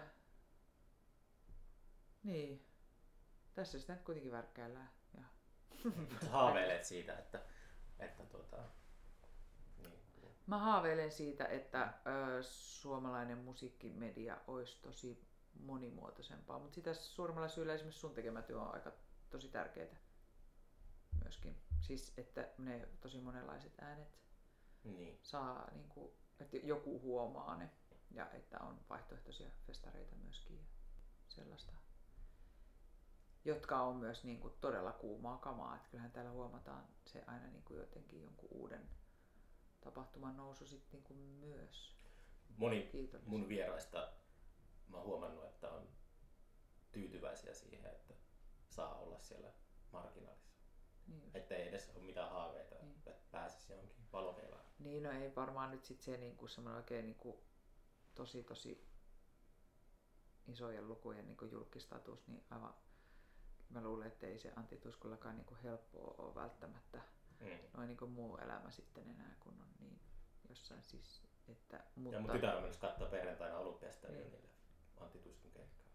[2.23, 2.67] niin,
[3.57, 4.91] tässä sitä nyt kuitenkin värkkäillään.
[5.17, 5.25] Ja.
[6.31, 7.43] Haaveilet siitä, että,
[7.99, 8.57] että tuota,
[9.79, 10.01] niin.
[10.47, 15.27] Mä haaveilen siitä, että ö, suomalainen musiikkimedia olisi tosi
[15.61, 18.93] monimuotoisempaa, mutta sitä suuremmalla syyllä esimerkiksi sun tekemä työ on aika
[19.31, 19.97] tosi tärkeää
[21.23, 21.63] myöskin.
[21.81, 24.19] Siis, että ne tosi monenlaiset äänet
[24.85, 25.19] niin.
[25.23, 27.71] saa, niin kuin, että joku huomaa ne
[28.11, 30.65] ja että on vaihtoehtoisia festareita myöskin ja
[31.29, 31.73] sellaista,
[33.47, 35.77] jotka on myös niin kuin todella kuumaa kamaa.
[35.77, 38.89] Että kyllähän täällä huomataan se aina niin kuin jotenkin jonkun uuden
[39.81, 41.97] tapahtuman nousu sitten niin kuin myös.
[42.57, 42.91] Moni
[43.27, 44.13] mun vieraista
[44.89, 45.89] mä oon huomannut, että on
[46.93, 48.15] tyytyväisiä siihen, että
[48.69, 49.53] saa olla siellä
[49.93, 50.57] marginaalissa.
[51.07, 52.95] Niin että ei edes ole mitään haaveita, niin.
[52.97, 54.65] että pääsisi johonkin valokeillaan.
[54.79, 57.45] Niin, no ei varmaan nyt sitten se niinku semmoinen oikein niinku
[58.15, 58.89] tosi tosi
[60.47, 62.75] isojen lukujen niin julkistatus, niin aivan
[63.71, 64.81] mä luulen, että ei se Antti
[65.33, 67.01] niin helppoa ole välttämättä
[67.41, 67.47] mm.
[67.77, 70.01] noin niin muu elämä sitten enää, kun on niin
[70.49, 72.17] jossain siis, että, mutta...
[72.17, 74.51] Ja mun tytär on myös katsoa perjantaina olympiastadionille niin.
[75.01, 75.87] Antti Tuskun keikkaa.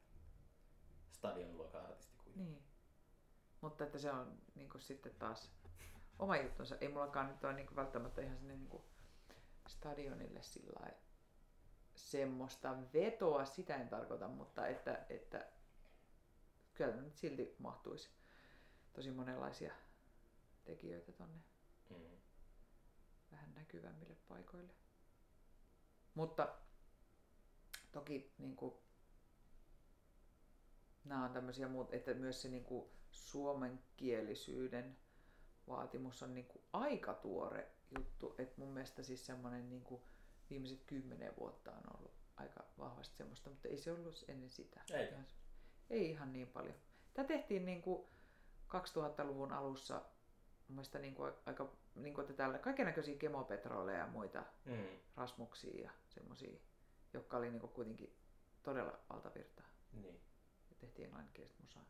[1.12, 2.54] Stadion luokan artisti kuitenkin.
[2.54, 2.64] Niin.
[3.62, 5.52] Mutta että se on niin sitten taas
[6.20, 6.76] oma juttunsa.
[6.82, 8.82] Ei mullakaan nyt ole niin välttämättä ihan sinne niin
[9.68, 10.92] stadionille sillä
[11.96, 15.46] semmoista vetoa, sitä en tarkoita, mutta että, että
[16.74, 18.10] kyllä nyt silti mahtuisi
[18.94, 19.74] tosi monenlaisia
[20.64, 21.40] tekijöitä tonne
[21.90, 22.22] mm.
[23.32, 24.74] vähän näkyvämmille paikoille.
[26.14, 26.56] Mutta
[27.92, 28.76] toki niin kuin,
[31.04, 34.98] nämä on tämmöisiä muut, että myös se niin kuin, suomenkielisyyden
[35.68, 38.36] vaatimus on niin kuin, aika tuore juttu.
[38.38, 40.02] Että mun mielestä siis semmoinen niin kuin,
[40.50, 44.82] viimeiset kymmenen vuotta on ollut aika vahvasti semmoista, mutta ei se ollut ennen sitä.
[44.94, 45.10] Ei.
[45.10, 45.26] Ihan,
[45.92, 46.76] ei ihan niin paljon.
[47.14, 48.08] Tämä tehtiin niin kuin
[48.68, 49.96] 2000-luvun alussa
[50.68, 54.86] mun mielestä niin kuin aika niin kuin täällä kaikenlaisia kemopetroleja ja muita mm.
[55.16, 56.60] rasmuksia ja semmoisia,
[57.14, 58.18] jotka oli niin kuin kuitenkin
[58.64, 59.68] todella valtavirtaa.
[59.94, 60.22] Niin.
[60.70, 61.86] Ja tehtiin englanninkielistä musaa.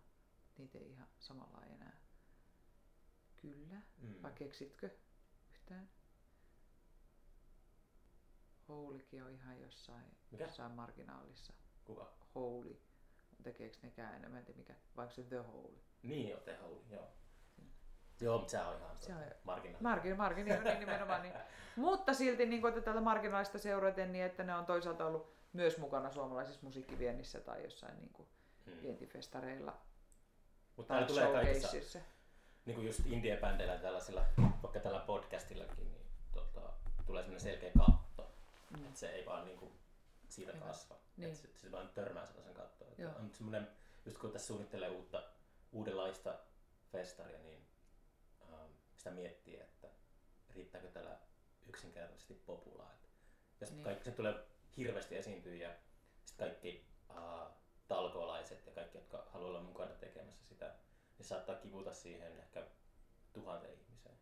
[0.57, 2.01] Niitä ei ihan samalla enää.
[3.41, 3.81] Kyllä.
[3.97, 4.21] Mm.
[4.23, 4.89] Vai keksitkö
[5.51, 5.89] yhtään?
[8.67, 10.43] Houlikin on ihan jossain, Mikä?
[10.43, 11.53] jossain marginaalissa.
[11.83, 12.13] Kuka?
[12.35, 12.81] Houli.
[13.43, 15.81] Tekeekö nekään enemmän, en tiedä mikä, vaikka se The Houli.
[16.03, 17.07] Niin joo, The Houli, joo.
[18.21, 19.83] Joo, mutta se on ihan se on marginaali.
[19.83, 21.21] Margin, margin, niin, niin nimenomaan.
[21.21, 21.33] Niin.
[21.75, 25.77] Mutta silti niin kuin, että tällä marginaalista seuraten, niin että ne on toisaalta ollut myös
[25.77, 28.27] mukana suomalaisessa musiikkiviennissä tai jossain niin kuin
[28.65, 28.81] hmm.
[28.81, 29.77] vientifestareilla.
[30.75, 31.99] Mutta täällä tulee kaikissa,
[32.65, 34.25] niin kuin just indie-bändeillä tällaisilla,
[34.63, 36.73] vaikka tällä podcastillakin, niin tota,
[37.05, 38.01] tulee semmoinen selkeä katto
[38.77, 38.85] Mm.
[38.85, 39.71] Että se ei vaan niinku
[40.31, 40.65] siitä Hyvä.
[40.65, 40.99] kasva.
[41.17, 41.29] Niin.
[41.29, 42.91] Että se, se vaan törmää sellaisen kattoon.
[43.19, 43.67] On semmoinen,
[44.05, 45.23] just kun tässä suunnittelee uutta,
[45.71, 46.39] uudenlaista
[46.91, 47.67] festaria, niin
[48.41, 49.87] ähm, sitä miettii, että
[50.49, 51.19] riittääkö tällä
[51.67, 52.93] yksinkertaisesti populaa.
[52.93, 53.07] Että
[53.61, 53.83] jos niin.
[53.83, 54.45] kaikki se tulee
[54.77, 55.75] hirveästi esiintyä ja
[56.25, 57.51] sitten kaikki äh,
[57.87, 60.75] talkoolaiset ja kaikki, jotka haluaa olla mukana tekemässä sitä,
[61.17, 62.67] niin saattaa kivuta siihen ehkä
[63.33, 64.15] tuhanteen ihmiseen.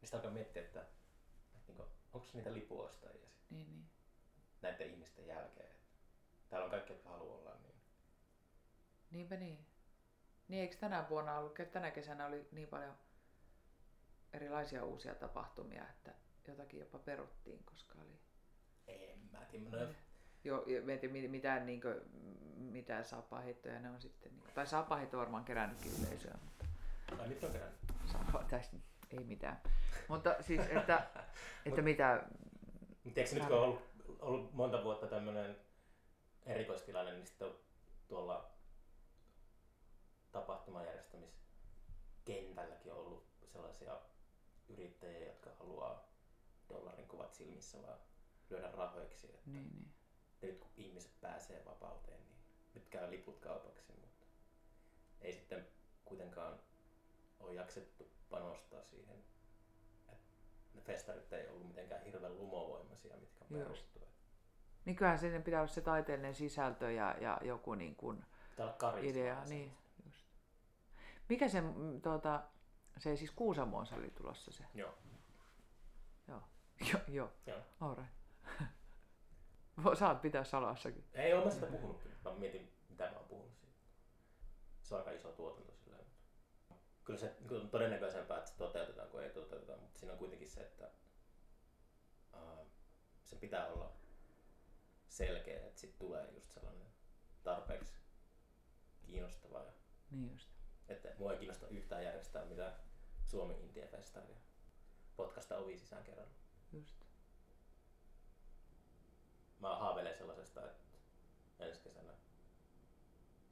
[0.00, 0.92] Niin sitä alkaa miettiä, että, että,
[1.56, 3.90] että niin onko niitä lipuostajia niin, niin.
[4.62, 5.74] Näiden ihmisten jälkeen.
[6.48, 7.74] Täällä on kaikki, jotka haluaa olla niin.
[9.10, 9.66] Niinpä niin.
[10.48, 12.94] Niin eikö tänä vuonna ollut, tänä kesänä oli niin paljon
[14.32, 16.14] erilaisia uusia tapahtumia, että,
[16.48, 18.20] jotakin jopa peruttiin, koska oli...
[18.86, 19.88] En mä tiedä.
[20.44, 21.94] Jo, ja mä en tiedä, mit- mitään, niin kuin,
[22.56, 24.32] mitään saapaheittoja ne on sitten.
[24.32, 26.64] Niin tai saapaheitto on varmaan kerännytkin yleisöä, mutta
[27.18, 27.78] ai nyt on kerännyt.
[28.06, 28.76] saapa, tästä
[29.10, 29.60] ei mitään.
[30.08, 31.06] Mutta siis, että,
[31.66, 32.22] että mitä...
[33.04, 35.56] Mutta tiedätkö nyt kun on ollut, ollut monta vuotta tämmöinen
[36.46, 37.50] erikoistilanne, niin sitten
[38.08, 38.50] tuolla
[40.32, 44.00] tapahtumajärjestämiskentälläkin on ollut sellaisia
[44.68, 46.08] yrittäjiä, jotka haluaa
[46.68, 47.98] dollarin kuvat silmissä vaan
[48.50, 49.26] lyödä rahoiksi.
[49.26, 49.92] Että Niin, niin.
[50.42, 52.38] nyt kun ihmiset pääsee vapauteen, niin
[52.74, 54.26] nyt käy liput kaupaksi, mutta
[55.20, 55.66] ei sitten
[56.04, 56.60] kuitenkaan
[57.40, 59.24] ole jaksettu panostaa siihen,
[60.92, 64.08] festarit ei ollut mitenkään hirveän lumovoimaisia, mitkä perustuu.
[64.84, 68.24] Niin kyllähän siinä pitää olla se taiteellinen sisältö ja, ja joku niin kuin
[69.02, 69.44] idea.
[69.44, 69.76] Niin,
[70.06, 70.26] just.
[71.28, 72.42] Mikä se, mm, tuota,
[72.98, 74.64] se siis Kuusamoon se oli tulossa se?
[74.74, 74.94] Joo,
[76.28, 76.42] Joo.
[76.92, 77.30] Joo, joo.
[77.46, 77.60] joo.
[77.80, 78.12] All right.
[79.98, 81.04] Saat pitää salassakin.
[81.12, 82.16] Ei ole mä sitä puhunut kyllä.
[82.24, 83.74] Mä mietin, mitä mä oon puhunut siitä.
[84.82, 85.69] Se on aika iso tuotanto
[87.10, 90.60] Kyllä se on todennäköisempää, että se toteutetaan kuin ei toteuteta, mutta siinä on kuitenkin se,
[90.60, 90.90] että
[92.34, 92.66] uh,
[93.24, 93.92] se pitää olla
[95.08, 96.86] selkeä, että sitten tulee just sellainen
[97.42, 97.92] tarpeeksi
[99.02, 99.64] kiinnostava.
[100.10, 100.48] Niin just.
[100.88, 102.74] että mua ei kiinnosta yhtään järjestää mitään
[103.24, 104.38] Suomen Intia-festaria.
[105.16, 106.34] Potkasta ovi sisään kerralla.
[106.72, 106.96] just.
[109.58, 110.98] Mä haaveilen sellaisesta, että
[111.58, 112.12] ensi kesänä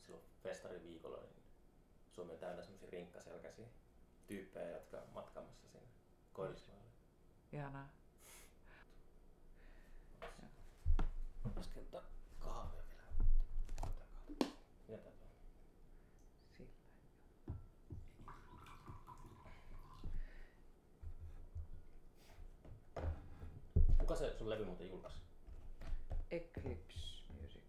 [0.03, 1.28] silloin festariviikolla niin
[2.19, 3.67] Suomi on täynnä semmoisia rinkkaselkäisiä
[4.27, 5.87] tyyppejä, jotka on matkaamassa sinne
[6.33, 6.85] Koillismaalle.
[7.53, 7.89] Ihanaa.
[11.57, 12.03] Lasken ottaa
[12.39, 13.03] kahvia vielä.
[13.83, 14.37] Otetaan kahvia.
[14.89, 15.37] Jätä tuohon.
[16.57, 16.73] Sillä.
[23.99, 25.19] Kuka se sun levy muuten julkaisi?
[26.31, 27.63] Eclipse Music.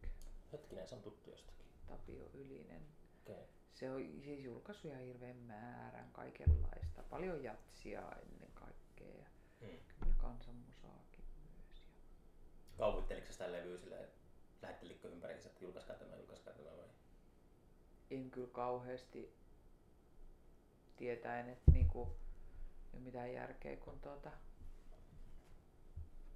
[0.52, 1.66] Hetkinen, se on tuttu jostakin.
[1.88, 2.82] Tapio Ylinen.
[3.22, 3.36] Okei.
[3.36, 3.60] Okay.
[3.80, 7.04] Se on siis julkaissut ihan hirveän määrän kaikenlaista.
[7.10, 9.16] Paljon jatsia ennen kaikkea.
[9.16, 9.26] Ja
[9.68, 9.78] Hmm.
[10.00, 11.82] kyllä kansanmusaakin myös.
[12.72, 14.18] Ja Kaupitteliko sä sitä levyä silleen, että
[14.62, 16.90] lähettelikö ympäriinsä, että julkaiskaa tämä, julkaiskaa tämä vai?
[18.12, 19.34] en kyllä kauheasti
[20.98, 22.00] tietäen, että niinku,
[22.94, 24.32] ei ole mitään järkeä, kun tuota,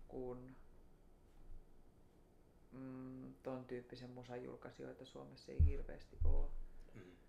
[0.08, 0.56] kun
[2.72, 6.48] mm, ton tyyppisen musan julkaisijoita Suomessa ei hirveästi ole.
[6.94, 7.23] Mm.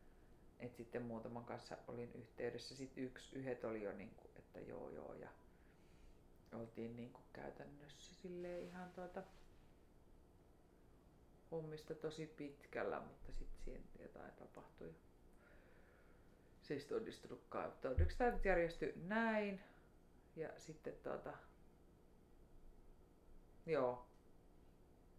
[0.64, 2.74] Et sitten muutaman kanssa olin yhteydessä.
[2.74, 5.28] Sitten yksi, yhdet oli jo niinku, että joo joo ja
[6.52, 9.22] oltiin niinku käytännössä sille ihan tuota
[11.50, 14.94] hommista tosi pitkällä, mutta sitten siinä jotain tapahtui.
[16.62, 17.72] Siis todistunutkaan.
[17.72, 19.60] Todeksi tämä nyt järjestyi näin.
[20.36, 21.34] Ja sitten tuota...
[23.66, 24.06] Joo.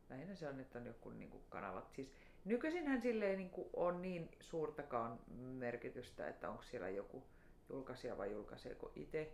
[0.09, 1.91] Lähinnä se on, että on joku niin kanavat.
[1.91, 2.09] Siis
[2.45, 7.23] nykyisinhän sille ei niin ole niin suurtakaan merkitystä, että onko siellä joku
[7.69, 9.31] julkaisija vai julkaiseeko itse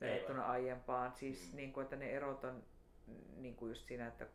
[0.00, 1.12] verrattuna aiempaan.
[1.12, 1.56] Siis Mm.
[1.56, 2.62] niin kuin, että ne erot on
[3.36, 4.26] niin kuin just siinä, että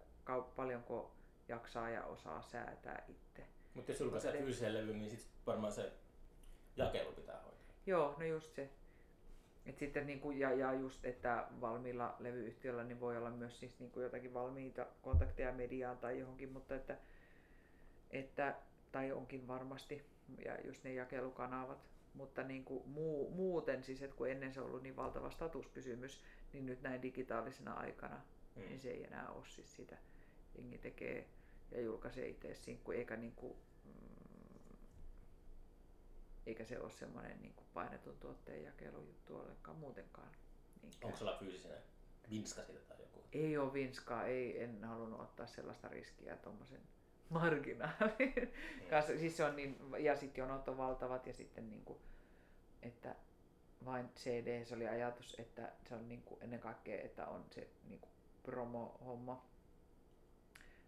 [0.55, 1.11] paljonko
[1.47, 3.43] jaksaa ja osaa säätää itse.
[3.73, 5.91] Mutta jos julkaisee Mutta- fyysisen levyn, niin sitten varmaan se
[6.75, 7.75] jakelu pitää hoitaa.
[7.85, 8.69] Joo, no just se.
[9.65, 13.99] Et sitten niinku, ja, ja just, että valmiilla levyyhtiöllä niin voi olla myös siis niinku
[13.99, 16.97] jotakin valmiita kontakteja mediaan tai johonkin, mutta että,
[18.11, 18.55] että
[18.91, 20.05] tai onkin varmasti,
[20.45, 24.83] ja just ne jakelukanavat, mutta niinku muu, muuten siis, että kun ennen se on ollut
[24.83, 28.21] niin valtava statuskysymys, niin nyt näin digitaalisena aikana,
[28.55, 28.61] Mm.
[28.61, 29.97] niin se ei enää ole siis sitä.
[30.57, 31.27] Jengi tekee
[31.71, 34.77] ja julkaisee itse sinkku, eikä niinku, mm,
[36.45, 40.29] eikä se ole semmoinen niin painetun tuotteen jakelujuttu ollenkaan muutenkaan.
[40.81, 41.03] Niinkään.
[41.03, 41.75] Onko sulla fyysisenä
[42.29, 43.23] vinska siitä tai joku?
[43.31, 46.81] Ei ole vinskaa, ei, en halunnut ottaa sellaista riskiä tuommoisen
[47.29, 48.53] marginaalin
[48.89, 49.17] kanssa.
[49.17, 51.99] Siis se on niin, ja sitten jonot on valtavat ja sitten niin kuin,
[52.81, 53.15] että
[53.85, 57.67] vain CD, se oli ajatus, että se on niin kuin ennen kaikkea, että on se
[57.89, 58.11] niin kuin
[58.43, 59.45] promo-homma.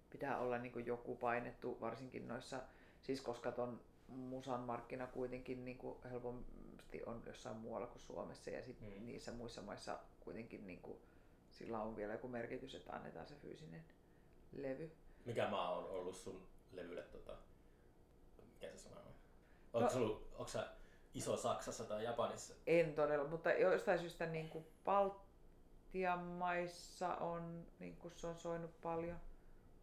[0.10, 2.62] Pitää olla niin kuin joku painettu, varsinkin noissa,
[3.02, 8.64] siis koska ton musan markkina kuitenkin niin kuin helpompi on jossain muualla kuin Suomessa ja
[8.64, 9.06] sitten Mm.
[9.06, 10.98] niissä muissa maissa kuitenkin niin kuin,
[11.50, 13.84] sillä on vielä joku merkitys, että annetaan se fyysinen
[14.52, 14.92] levy.
[15.26, 17.38] Mikä maa on ollut sun levylle tota,
[18.54, 19.14] mikä se sana on?
[19.74, 20.68] Onko, No- onko sä
[21.14, 22.54] iso Saksassa tai Japanissa?
[22.68, 28.82] En todella, mutta jostain syystä niin kuin Baltian maissa on, niin kuin se on soinut
[28.82, 29.18] paljon.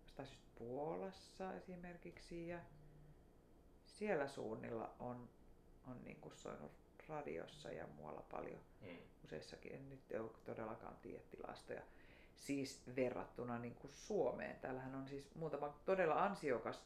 [0.05, 2.59] Jostain syystä Puolassa esimerkiksi ja
[3.87, 5.29] siellä suunnilla on,
[5.91, 6.73] on niin kuin soinut
[7.09, 8.99] radiossa ja muualla paljon Mm.
[9.25, 11.83] useissakin, en nyt ole todellakaan tiedä tilastoja.
[12.39, 14.57] Siis verrattuna niin kuin Suomeen.
[14.61, 16.83] Täällähän on siis muutama todella ansiokas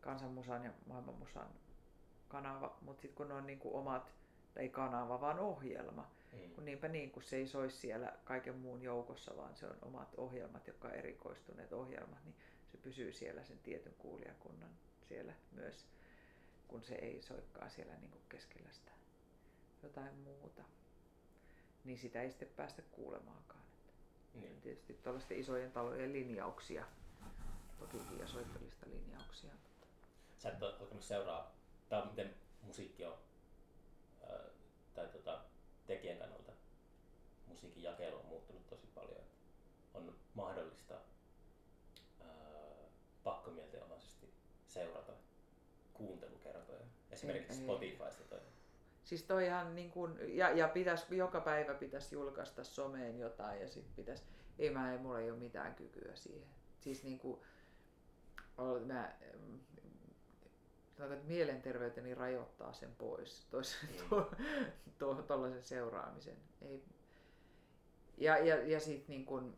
[0.00, 1.48] kansanmusan ja maailmanmusan
[2.28, 4.12] kanava, mutta sitten kun on niin kuin omat,
[4.54, 6.50] tai kanava, vaan ohjelma, Mm.
[6.54, 10.14] kun niinpä niin, kun se ei soisi siellä kaiken muun joukossa, vaan se on omat
[10.16, 12.34] ohjelmat, jotka on erikoistuneet ohjelmat, niin
[12.72, 14.70] se pysyy siellä sen tietyn kuulijakunnan
[15.08, 15.86] siellä myös,
[16.68, 18.90] kun se ei soikkaa siellä niin kuin keskellä sitä
[19.82, 20.62] jotain muuta.
[21.84, 23.63] Niin sitä ei sitten päästä kuulemaankaan.
[24.34, 24.60] Niin.
[24.60, 26.84] Tietysti tuollaisten isojen talojen linjauksia,
[27.78, 29.50] tokikin ja soittelista linjauksia.
[30.38, 31.54] Sä et ole alkanut seuraa,
[31.88, 33.18] tai miten musiikki on,
[34.30, 34.38] ää,
[34.94, 35.44] tai tota,
[35.86, 36.52] tekijän kannalta
[37.46, 39.24] musiikin jakelu on muuttunut tosi paljon.
[39.94, 40.94] On mahdollista
[42.20, 42.54] ää,
[44.74, 45.12] seurata
[45.94, 46.80] kuuntelukertoja.
[47.10, 47.62] Esimerkiksi.
[47.62, 48.23] Spotifysta
[49.04, 53.68] Siis toi ihan niin kuin, ja, ja pitäis, joka päivä pitäisi julkaista someen jotain ja
[53.68, 54.24] sitten pitäisi,
[54.58, 56.48] ei mä, ei, mulla ei ole mitään kykyä siihen.
[56.80, 57.40] Siis niin kuin,
[58.58, 59.12] ol- mä,
[60.96, 63.98] sanotaan, että mielenterveyteni rajoittaa sen pois, Mm.
[64.08, 64.30] to,
[64.98, 66.36] to, tollaisen seuraamisen.
[66.62, 66.84] Ei,
[68.18, 69.56] ja, ja, ja sitten niin kuin,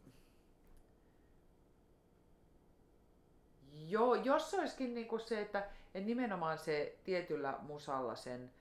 [3.89, 5.59] Joo, jos olisikin niin kuin se, että,
[5.95, 8.53] että nimenomaan se tietyllä musalla sen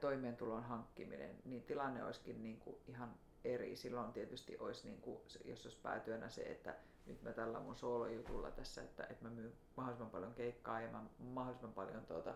[0.00, 3.76] toimeentulon hankkiminen, niin tilanne olisikin niin kuin ihan eri.
[3.76, 6.74] Silloin tietysti olisi, niin kuin, jos olisi päätyönä se, että
[7.06, 11.04] nyt mä tällä mun soolojutulla tässä, että, että mä myyn mahdollisimman paljon keikkaa ja mä
[11.18, 12.34] mahdollisimman paljon tuota,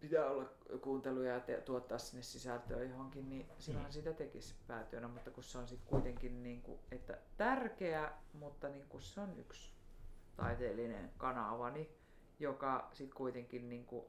[0.00, 0.48] pitää olla
[0.80, 3.92] kuunteluja ja te, tuottaa sinne sisältöä johonkin, niin silloin Mm.
[3.92, 8.86] sitä tekisi päätyönä, mutta kun se on sitten kuitenkin niin kuin, että tärkeä, mutta niin
[8.88, 9.72] kuin se on yksi
[10.36, 11.90] taiteellinen kanavani,
[12.38, 14.04] joka sitten kuitenkin niin kuin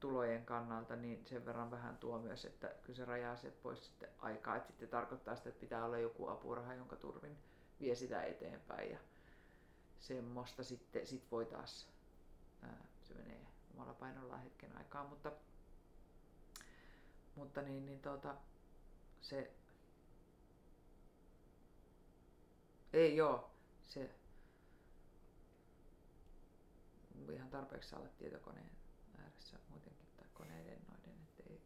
[0.00, 4.08] tulojen kannalta niin sen verran vähän tuo myös, että kyllä se rajaa sieltä pois sitten
[4.18, 7.38] aikaa, että sitten tarkoittaa sitä, että pitää olla joku apuraha, jonka turvin
[7.80, 8.98] vie sitä eteenpäin ja
[10.00, 11.88] semmoista sitten sit voi taas,
[12.62, 15.32] ää, se menee omalla painollaan hetken aikaa, mutta,
[17.36, 18.34] mutta niin, niin tuota,
[19.20, 19.50] se
[22.92, 23.50] ei joo,
[23.82, 24.10] se
[27.34, 28.70] ihan tarpeeksi olla tietokoneen
[30.34, 31.60] koneiden noiden, että ei,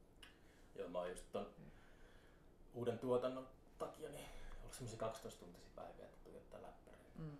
[0.75, 1.55] Joo, mä oon just ton
[2.75, 3.49] uuden tuotannon
[3.79, 4.29] takia niin
[4.61, 7.11] ollut semmoisia 12 tuntisia päiviä, että tuijottaa läppäriin.
[7.16, 7.37] Mm.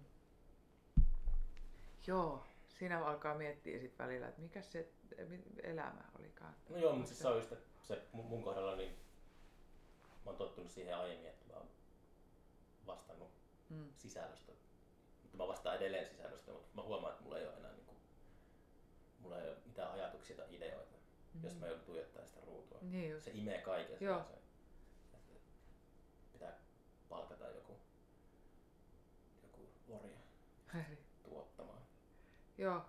[2.07, 2.45] Joo,
[2.79, 4.89] siinä alkaa miettiä sit välillä, että mikä se
[5.63, 6.55] elämä olikaan.
[6.69, 7.53] No joo, mutta siis se on just,
[7.83, 8.93] se mun kohdalla niin
[10.25, 11.69] mä oon tottunut siihen aiemmin, että mä oon
[12.87, 13.29] vastannut
[13.69, 13.89] Mm.
[13.97, 14.53] sisällöstä.
[15.23, 17.95] Mutta mä vastaan edelleen sisällöstä, mutta mä huomaan, että mulla ei ole enää niinku,
[19.21, 20.97] mulla ei ole mitään ajatuksia tai ideoita,
[21.39, 21.45] mm.
[21.45, 22.79] jos mä joudun tuijottamaan sitä ruutua.
[22.83, 23.25] Niin just.
[23.25, 24.25] Se imee kaiken Joo.
[26.33, 26.59] Pitää
[27.09, 27.77] palkata joku,
[29.43, 30.19] joku orja
[31.23, 31.83] tuottamaan.
[32.59, 32.85] Joo,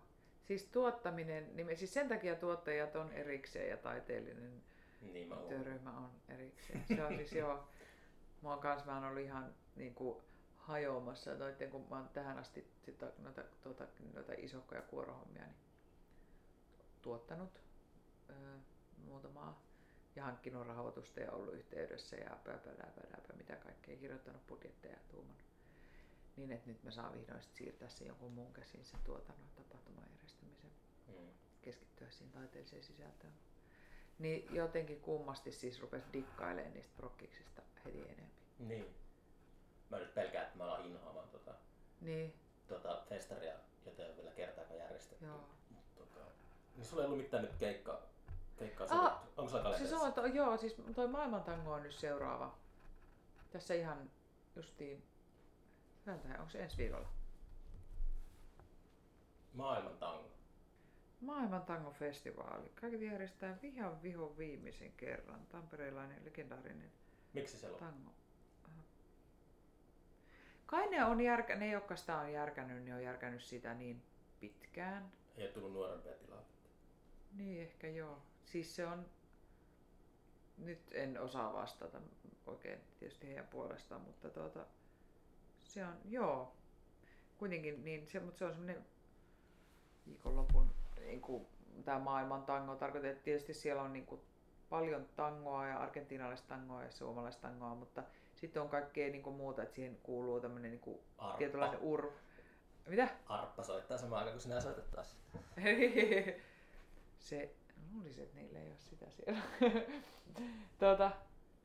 [0.47, 4.63] siis tuottaminen, niin siis sen takia tuottajat on erikseen ja taiteellinen
[5.01, 6.83] Niin mä työryhmä on erikseen.
[6.87, 7.67] Se on siis joo,
[8.41, 10.23] mä oon kanssa vähän ollut ihan niin kuin
[10.57, 15.55] hajoamassa noitten, kun mä oon tähän asti sitä, noita, tuota, noita isokkoja kuorohommia niin
[17.01, 17.68] tuottanut
[19.05, 19.61] muutamaa
[20.15, 22.59] ja hankkinut rahoitusta ja ollut yhteydessä ja pää,
[23.37, 25.43] mitä kaikkea, kirjoittanut budjetteja ja tuumannut.
[26.37, 30.69] Niin, että nyt mä saan vihdoin siirtää sen jonkun muun käsiin sen tuotannon tapahtuman järjestämisen
[31.07, 31.29] Mm.
[31.61, 33.33] keskittyä siihen taiteelliseen sisältöön.
[34.19, 38.29] Niin jotenkin kummasti siis rupesi dikkailemaan niistä prokkiksista heti enemmän.
[38.59, 38.95] Niin.
[39.89, 41.53] Mä nyt pelkään, että mä alan inhoamaan tota,
[42.01, 42.33] Niin,
[42.67, 43.53] tota festaria,
[43.85, 45.25] jota ei ole vielä kertaakaan järjestetty.
[45.25, 45.49] joo.
[45.69, 46.25] Mut tota,
[46.75, 48.01] niin sulla ei ollut mitään nyt keikka,
[48.89, 49.21] Ah.
[49.37, 49.97] Onko sulla Siis kalenterissa?
[49.99, 52.55] on, to, joo, siis toi maailmantango on nyt seuraava.
[53.51, 54.11] Tässä ihan
[54.55, 55.03] justiin,
[56.05, 57.07] hyvältä, onko se ensi viikolla?
[59.53, 60.29] Maailman tango.
[61.21, 62.69] Maailman tango-festivaali.
[62.81, 65.45] Kaikki järjestetään vihan vihon viimeisen kerran.
[65.47, 66.91] Tamperelainen legendaarinen
[67.33, 67.79] Miksi se on?
[67.79, 68.11] tango.
[70.65, 74.03] Kai ne on järkä, ne jotka sitä on järkännyt, ne on järkännyt sitä niin
[74.39, 75.11] pitkään.
[75.37, 76.43] Ei ole tullut nuorempia tilaa.
[77.35, 78.21] Niin ehkä joo.
[78.49, 79.05] Siis se on,
[80.57, 82.01] nyt en osaa vastata
[82.45, 84.65] oikein tietysti heidän puolestaan, mutta tuota,
[85.63, 86.53] se on, joo,
[87.37, 88.85] kuitenkin niin, se, mutta se on semmoinen
[90.07, 91.47] viikonlopun niin kuin,
[91.85, 94.21] tämä maailman tango tarkoittaa, että tietysti siellä on niin kuin,
[94.69, 98.03] paljon tangoa ja argentinalaista tangoa ja suomalaista tangoa, mutta
[98.35, 100.99] sitten on kaikkea niin kuin, muuta, että siihen kuuluu tämmöinen niin kuin,
[101.37, 102.11] tietynlainen ur...
[102.85, 103.07] Mitä?
[103.25, 105.15] Arppa soittaa samaan aikaan, kun sinä soitat taas.
[107.19, 107.55] se
[107.93, 109.41] luulisin, että niillä ei ole sitä siellä.
[110.79, 111.11] tuota,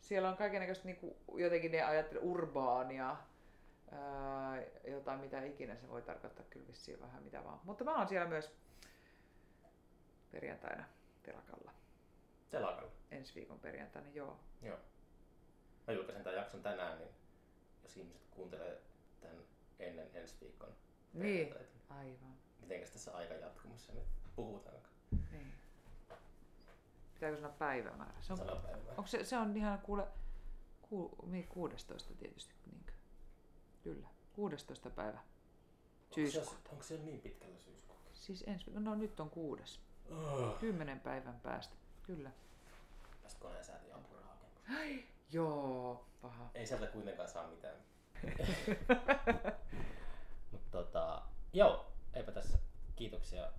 [0.00, 3.16] siellä on kaikenlaista niinku, jotenkin ne ajattelee urbaania,
[3.92, 7.60] ää, jotain mitä ikinä se voi tarkoittaa kyllä vissiin vähän mitä vaan.
[7.64, 8.50] Mutta mä oon siellä myös
[10.32, 10.84] perjantaina
[11.22, 11.72] telakalla.
[12.50, 12.92] Telakalla.
[13.10, 14.40] Ensi viikon perjantaina, joo.
[14.62, 14.78] Joo.
[15.86, 17.10] Mä julkaisen tämän jakson tänään, niin
[17.82, 18.80] jos ihmiset kuuntelee
[19.20, 19.36] tämän
[19.78, 20.74] ennen ensi viikon
[21.12, 22.34] Niin, perjantaita, aivan.
[22.60, 24.04] mitenkäs tässä aika jatkumassa nyt
[24.36, 24.76] puhutaan?
[25.32, 25.52] Niin.
[27.24, 28.14] Pitääkö sanoa päivämäärä?
[28.20, 28.94] Se on, Sanapäivää.
[28.96, 30.06] onko se, se on ihan kuule
[30.82, 32.54] ku, mi- 16 tietysti.
[32.72, 32.92] Niinkö?
[33.82, 35.18] Kyllä, 16 päivä.
[35.18, 36.50] Onko Syyskuuta.
[36.50, 38.10] se, onko se niin pitkällä syyskuuta?
[38.12, 39.80] Siis ensi, no nyt on kuudes.
[40.10, 40.58] Oh.
[40.58, 41.74] Kymmenen päivän päästä.
[42.02, 42.30] Kyllä.
[43.22, 44.62] Tästä koneen säätiö apurahakemus.
[45.30, 46.50] Joo, paha.
[46.54, 47.76] Ei sieltä kuitenkaan saa mitään.
[50.52, 51.22] Mutta tota,
[51.52, 52.58] joo, eipä tässä.
[52.96, 53.52] Kiitoksia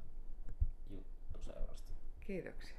[0.90, 1.92] juttuseurasta.
[2.20, 2.75] Kiitoksia.